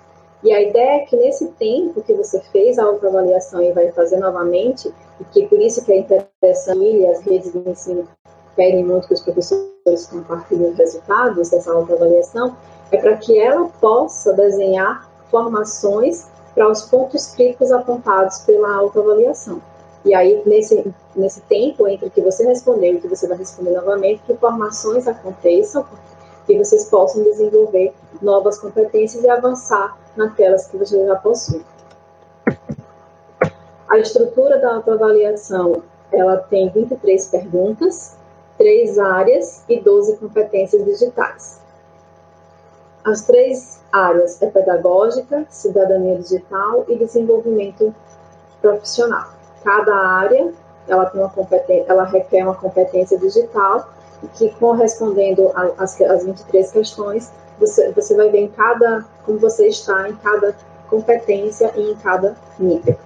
E 0.44 0.52
a 0.52 0.60
ideia 0.60 1.02
é 1.02 1.06
que 1.06 1.16
nesse 1.16 1.48
tempo 1.52 2.02
que 2.02 2.14
você 2.14 2.40
fez 2.52 2.78
a 2.78 2.84
autoavaliação 2.84 3.62
e 3.62 3.72
vai 3.72 3.90
fazer 3.92 4.18
novamente, 4.18 4.92
que 5.32 5.46
por 5.46 5.60
isso 5.60 5.84
que 5.84 5.92
é 5.92 5.98
interessante 5.98 6.78
e 6.78 7.06
as 7.06 7.20
redes 7.20 7.52
de 7.52 7.68
ensino 7.68 8.08
pedem 8.56 8.84
muito 8.84 9.08
que 9.08 9.14
os 9.14 9.20
professores 9.20 10.06
compartilhem 10.10 10.70
os 10.70 10.78
resultados 10.78 11.50
dessa 11.50 11.72
autoavaliação, 11.72 12.56
é 12.90 12.98
para 12.98 13.16
que 13.16 13.38
ela 13.38 13.68
possa 13.80 14.32
desenhar 14.34 15.08
formações 15.30 16.26
para 16.54 16.70
os 16.70 16.82
pontos 16.82 17.34
críticos 17.34 17.72
apontados 17.72 18.38
pela 18.38 18.76
autoavaliação. 18.76 19.62
E 20.04 20.14
aí, 20.14 20.42
nesse, 20.44 20.92
nesse 21.14 21.40
tempo 21.42 21.86
entre 21.86 22.10
que 22.10 22.20
você 22.20 22.44
respondeu 22.44 22.94
e 22.94 23.00
que 23.00 23.08
você 23.08 23.26
vai 23.26 23.38
responder 23.38 23.70
novamente, 23.70 24.22
que 24.26 24.34
formações 24.34 25.06
aconteçam, 25.06 25.86
que 26.46 26.58
vocês 26.58 26.86
possam 26.86 27.22
desenvolver 27.22 27.94
novas 28.20 28.58
competências 28.58 29.22
e 29.22 29.28
avançar 29.30 29.96
naquelas 30.16 30.66
que 30.66 30.76
você 30.76 31.06
já 31.06 31.16
possui. 31.16 31.64
A 33.92 33.98
estrutura 33.98 34.58
da 34.58 34.76
autoavaliação, 34.76 35.82
ela 36.10 36.38
tem 36.38 36.70
23 36.70 37.26
perguntas, 37.26 38.16
três 38.56 38.98
áreas 38.98 39.62
e 39.68 39.78
12 39.78 40.16
competências 40.16 40.82
digitais. 40.82 41.60
As 43.04 43.20
três 43.26 43.82
áreas 43.92 44.40
é 44.40 44.46
pedagógica, 44.46 45.44
cidadania 45.50 46.16
digital 46.16 46.86
e 46.88 46.96
desenvolvimento 46.96 47.94
profissional. 48.62 49.28
Cada 49.62 49.94
área 49.94 50.54
ela 50.88 51.04
tem 51.10 51.20
uma 51.20 51.28
competência, 51.28 51.84
ela 51.86 52.04
requer 52.04 52.44
uma 52.44 52.54
competência 52.54 53.18
digital 53.18 53.90
que 54.36 54.48
correspondendo 54.54 55.52
às 55.76 55.98
23 56.24 56.72
questões, 56.72 57.30
você, 57.58 57.92
você 57.92 58.16
vai 58.16 58.30
ver 58.30 58.38
em 58.38 58.48
cada, 58.48 59.04
como 59.26 59.38
você 59.38 59.66
está 59.66 60.08
em 60.08 60.16
cada 60.16 60.56
competência 60.88 61.70
e 61.76 61.90
em 61.90 61.94
cada 61.96 62.34
nível. 62.58 62.96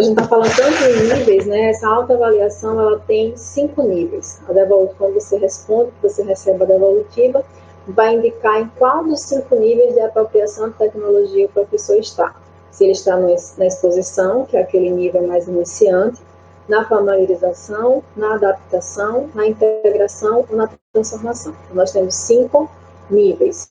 A 0.00 0.02
gente 0.02 0.12
está 0.12 0.28
falando 0.28 0.56
tanto 0.56 0.82
em 0.82 1.18
níveis, 1.18 1.44
né? 1.44 1.68
Essa 1.68 1.86
autoavaliação, 1.86 2.80
ela 2.80 2.98
tem 3.00 3.36
cinco 3.36 3.82
níveis. 3.82 4.40
A 4.48 4.52
devolutiva, 4.54 4.94
quando 4.96 5.12
você 5.12 5.36
responde, 5.36 5.92
você 6.00 6.22
recebe 6.22 6.62
a 6.62 6.66
devolutiva, 6.66 7.44
vai 7.86 8.14
indicar 8.14 8.62
em 8.62 8.68
qual 8.78 9.04
dos 9.04 9.20
cinco 9.20 9.56
níveis 9.56 9.92
de 9.92 10.00
apropriação 10.00 10.70
de 10.70 10.76
tecnologia 10.76 11.44
o 11.44 11.50
professor 11.50 11.98
está. 11.98 12.34
Se 12.70 12.84
ele 12.84 12.92
está 12.92 13.14
na 13.14 13.66
exposição, 13.66 14.46
que 14.46 14.56
é 14.56 14.62
aquele 14.62 14.88
nível 14.88 15.26
mais 15.26 15.46
iniciante, 15.46 16.18
na 16.66 16.82
familiarização, 16.88 18.02
na 18.16 18.36
adaptação, 18.36 19.28
na 19.34 19.46
integração 19.46 20.46
ou 20.48 20.56
na 20.56 20.70
transformação. 20.94 21.54
Então, 21.64 21.76
nós 21.76 21.92
temos 21.92 22.14
cinco 22.14 22.70
níveis. 23.10 23.70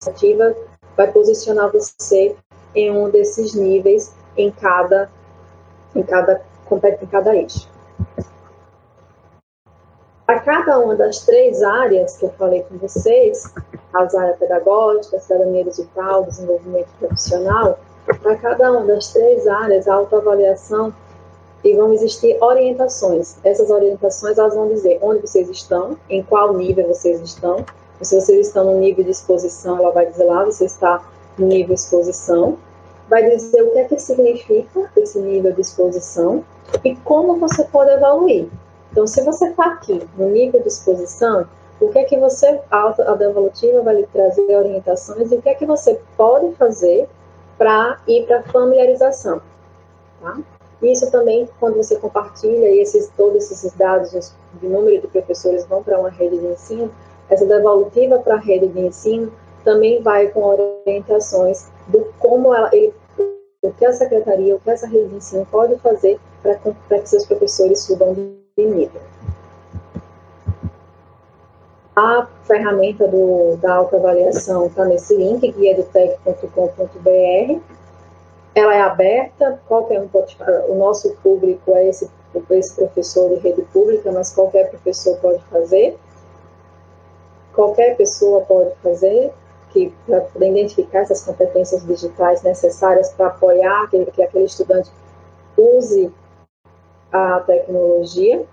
A 0.00 0.10
iniciativa 0.10 0.54
vai 0.96 1.10
posicionar 1.10 1.72
você 1.72 2.36
em 2.72 2.92
um 2.92 3.10
desses 3.10 3.52
níveis 3.52 4.12
em 4.36 4.52
cada 4.52 5.10
em 5.94 6.02
cada 6.02 6.40
em 6.70 7.06
cada 7.06 7.34
eixo. 7.34 7.68
A 10.28 10.38
cada 10.38 10.78
uma 10.78 10.94
das 10.94 11.18
três 11.24 11.60
áreas 11.60 12.16
que 12.16 12.24
eu 12.24 12.30
falei 12.38 12.62
com 12.62 12.78
vocês, 12.78 13.52
as 13.92 14.14
áreas 14.14 14.38
pedagógica, 14.38 15.18
cidadania 15.18 15.64
digital, 15.64 16.22
desenvolvimento 16.22 16.88
profissional, 17.00 17.80
para 18.22 18.36
cada 18.36 18.70
uma 18.70 18.86
das 18.86 19.12
três 19.12 19.48
áreas, 19.48 19.88
a 19.88 19.94
autoavaliação 19.94 20.94
e 21.64 21.74
vão 21.74 21.92
existir 21.92 22.36
orientações. 22.40 23.36
Essas 23.44 23.70
orientações 23.70 24.38
elas 24.38 24.54
vão 24.54 24.68
dizer 24.68 24.98
onde 25.02 25.20
vocês 25.20 25.48
estão, 25.48 25.96
em 26.08 26.22
qual 26.22 26.54
nível 26.54 26.86
vocês 26.86 27.20
estão. 27.20 27.64
Se 28.00 28.18
vocês 28.18 28.46
estão 28.46 28.64
no 28.64 28.78
nível 28.78 29.04
de 29.04 29.10
exposição, 29.10 29.78
ela 29.78 29.90
vai 29.90 30.06
dizer 30.06 30.24
lá, 30.24 30.44
você 30.44 30.64
está 30.64 31.02
no 31.36 31.46
nível 31.46 31.74
de 31.74 31.80
exposição. 31.80 32.56
Vai 33.10 33.28
dizer 33.28 33.60
o 33.62 33.72
que 33.72 33.78
é 33.80 33.84
que 33.84 33.98
significa 33.98 34.88
esse 34.96 35.18
nível 35.18 35.52
de 35.52 35.60
exposição 35.60 36.44
e 36.84 36.94
como 36.94 37.36
você 37.36 37.64
pode 37.64 37.90
evoluir. 37.90 38.48
Então, 38.92 39.04
se 39.04 39.22
você 39.24 39.48
está 39.48 39.66
aqui 39.66 40.00
no 40.16 40.28
nível 40.28 40.62
de 40.62 40.68
exposição, 40.68 41.44
o 41.80 41.88
que 41.88 41.98
é 41.98 42.04
que 42.04 42.16
você, 42.16 42.60
a 42.70 43.14
devolutiva 43.14 43.82
vai 43.82 43.96
lhe 43.96 44.06
trazer 44.06 44.54
orientações 44.56 45.32
e 45.32 45.34
o 45.34 45.42
que 45.42 45.48
é 45.48 45.54
que 45.54 45.66
você 45.66 46.00
pode 46.16 46.54
fazer 46.54 47.08
para 47.58 47.98
ir 48.06 48.26
para 48.26 48.44
familiarização. 48.44 49.42
Tá? 50.20 50.38
Isso 50.80 51.10
também, 51.10 51.48
quando 51.58 51.76
você 51.76 51.96
compartilha 51.96 52.68
esses, 52.80 53.10
todos 53.16 53.50
esses 53.50 53.72
dados 53.74 54.32
de 54.60 54.68
número 54.68 55.00
de 55.00 55.08
professores 55.08 55.66
vão 55.66 55.82
para 55.82 55.98
uma 55.98 56.10
rede 56.10 56.38
de 56.38 56.46
ensino, 56.46 56.90
essa 57.28 57.44
devolutiva 57.44 58.18
para 58.18 58.34
a 58.34 58.38
rede 58.38 58.68
de 58.68 58.80
ensino 58.80 59.32
também 59.64 60.02
vai 60.02 60.28
com 60.28 60.42
orientações 60.42 61.66
do 61.86 62.06
como 62.18 62.54
ela, 62.54 62.70
ele, 62.72 62.94
o 63.62 63.72
que 63.72 63.84
a 63.84 63.92
secretaria, 63.92 64.56
o 64.56 64.60
que 64.60 64.70
essa 64.70 64.86
rede 64.86 65.08
de 65.08 65.16
ensino 65.16 65.46
pode 65.46 65.76
fazer 65.78 66.18
para 66.42 66.54
que 66.54 67.08
seus 67.08 67.26
professores 67.26 67.80
subam 67.80 68.14
de 68.14 68.32
nível. 68.56 69.00
A 71.94 72.26
ferramenta 72.44 73.06
do, 73.06 73.56
da 73.56 73.74
autoavaliação 73.74 74.66
está 74.66 74.84
nesse 74.84 75.16
link, 75.16 75.52
guiadotec.com.br 75.52 77.60
ela 78.54 78.74
é 78.74 78.80
aberta, 78.80 79.60
qualquer 79.68 80.00
um 80.00 80.08
pode, 80.08 80.36
o 80.68 80.74
nosso 80.74 81.14
público 81.22 81.74
é 81.74 81.88
esse, 81.88 82.10
esse 82.50 82.74
professor 82.74 83.28
de 83.28 83.36
rede 83.36 83.62
pública, 83.72 84.10
mas 84.10 84.34
qualquer 84.34 84.70
professor 84.70 85.16
pode 85.18 85.42
fazer, 85.44 85.96
qualquer 87.54 87.96
pessoa 87.96 88.40
pode 88.42 88.74
fazer, 88.82 89.32
que 89.70 89.92
para 90.06 90.20
poder 90.22 90.50
identificar 90.50 91.00
essas 91.00 91.24
competências 91.24 91.84
digitais 91.86 92.42
necessárias 92.42 93.12
para 93.12 93.28
apoiar 93.28 93.88
que, 93.88 94.04
que 94.06 94.22
aquele 94.22 94.44
estudante 94.44 94.90
use 95.56 96.12
a 97.12 97.40
tecnologia, 97.40 98.44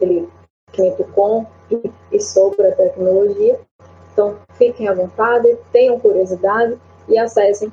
ele 0.00 0.28
conhecimento 0.72 1.04
com 1.12 1.46
e, 1.70 1.90
e 2.10 2.20
sobre 2.20 2.66
a 2.66 2.72
tecnologia. 2.72 3.60
Então, 4.12 4.36
fiquem 4.54 4.88
à 4.88 4.94
vontade, 4.94 5.56
tenham 5.70 5.98
curiosidade 5.98 6.78
e 7.08 7.18
acessem 7.18 7.72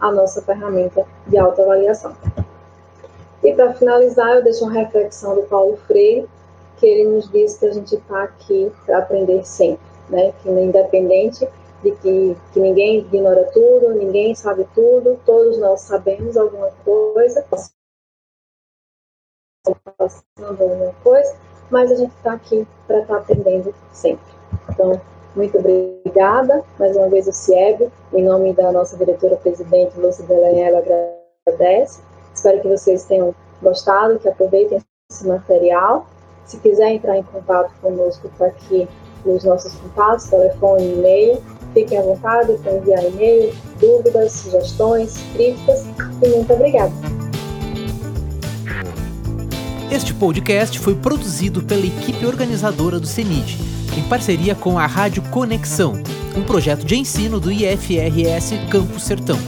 a 0.00 0.10
nossa 0.10 0.42
ferramenta 0.42 1.06
de 1.26 1.38
autoavaliação. 1.38 2.16
E 3.42 3.52
para 3.54 3.74
finalizar, 3.74 4.36
eu 4.36 4.42
deixo 4.42 4.64
uma 4.64 4.72
reflexão 4.72 5.34
do 5.34 5.42
Paulo 5.42 5.76
Freire, 5.86 6.28
que 6.78 6.86
ele 6.86 7.10
nos 7.10 7.30
diz 7.30 7.56
que 7.58 7.66
a 7.66 7.72
gente 7.72 7.94
está 7.94 8.24
aqui 8.24 8.72
para 8.84 8.98
aprender 8.98 9.44
sempre, 9.44 9.84
né? 10.08 10.32
Que 10.42 10.48
independente 10.48 11.48
de 11.82 11.92
que, 11.96 12.36
que 12.52 12.60
ninguém 12.60 12.98
ignora 12.98 13.44
tudo, 13.52 13.94
ninguém 13.94 14.34
sabe 14.34 14.66
tudo, 14.74 15.18
todos 15.26 15.58
nós 15.58 15.80
sabemos 15.80 16.36
alguma 16.36 16.70
coisa, 16.84 17.44
passando 19.96 20.62
alguma 20.62 20.92
coisa, 21.02 21.36
mas 21.70 21.90
a 21.90 21.96
gente 21.96 22.14
está 22.16 22.34
aqui 22.34 22.66
para 22.86 23.00
estar 23.00 23.14
tá 23.14 23.20
aprendendo 23.20 23.74
sempre. 23.92 24.32
Então, 24.70 25.00
muito 25.34 25.58
obrigada, 25.58 26.62
mais 26.78 26.96
uma 26.96 27.08
vez 27.08 27.26
o 27.26 27.32
CIEB, 27.32 27.90
em 28.12 28.22
nome 28.22 28.52
da 28.52 28.70
nossa 28.70 28.96
diretora-presidente 28.96 29.98
Lúcia 29.98 30.24
Delanhela, 30.26 30.82
agradece. 31.46 32.02
Espero 32.34 32.60
que 32.60 32.68
vocês 32.68 33.04
tenham 33.04 33.34
gostado, 33.60 34.18
que 34.18 34.28
aproveitem 34.28 34.78
esse 35.10 35.26
material. 35.26 36.06
Se 36.44 36.58
quiser 36.58 36.90
entrar 36.90 37.16
em 37.16 37.22
contato 37.22 37.72
conosco, 37.80 38.26
está 38.26 38.46
aqui 38.46 38.88
os 39.24 39.44
nossos 39.44 39.74
contatos, 39.76 40.28
telefone 40.28 40.84
e 40.84 40.92
e-mail. 40.92 41.42
Fiquem 41.74 41.98
à 41.98 42.02
vontade 42.02 42.52
para 42.62 42.76
enviar 42.76 43.04
e-mail, 43.04 43.54
dúvidas, 43.80 44.32
sugestões, 44.32 45.16
críticas 45.34 45.84
e 46.22 46.28
muito 46.28 46.52
obrigada. 46.52 46.92
Este 49.90 50.14
podcast 50.14 50.78
foi 50.78 50.94
produzido 50.94 51.62
pela 51.62 51.84
equipe 51.84 52.24
organizadora 52.24 52.98
do 52.98 53.06
CENID, 53.06 53.58
em 53.96 54.02
parceria 54.08 54.54
com 54.54 54.78
a 54.78 54.86
Rádio 54.86 55.22
Conexão, 55.24 55.94
um 56.36 56.42
projeto 56.42 56.84
de 56.84 56.96
ensino 56.96 57.38
do 57.38 57.52
IFRS 57.52 58.54
Campo 58.70 58.98
Sertão. 58.98 59.38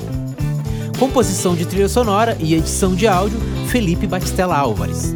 Composição 0.98 1.54
de 1.54 1.66
trilha 1.66 1.88
sonora 1.88 2.36
e 2.38 2.54
edição 2.54 2.94
de 2.94 3.06
áudio, 3.06 3.38
Felipe 3.68 4.06
Batistella 4.06 4.56
Álvares. 4.56 5.14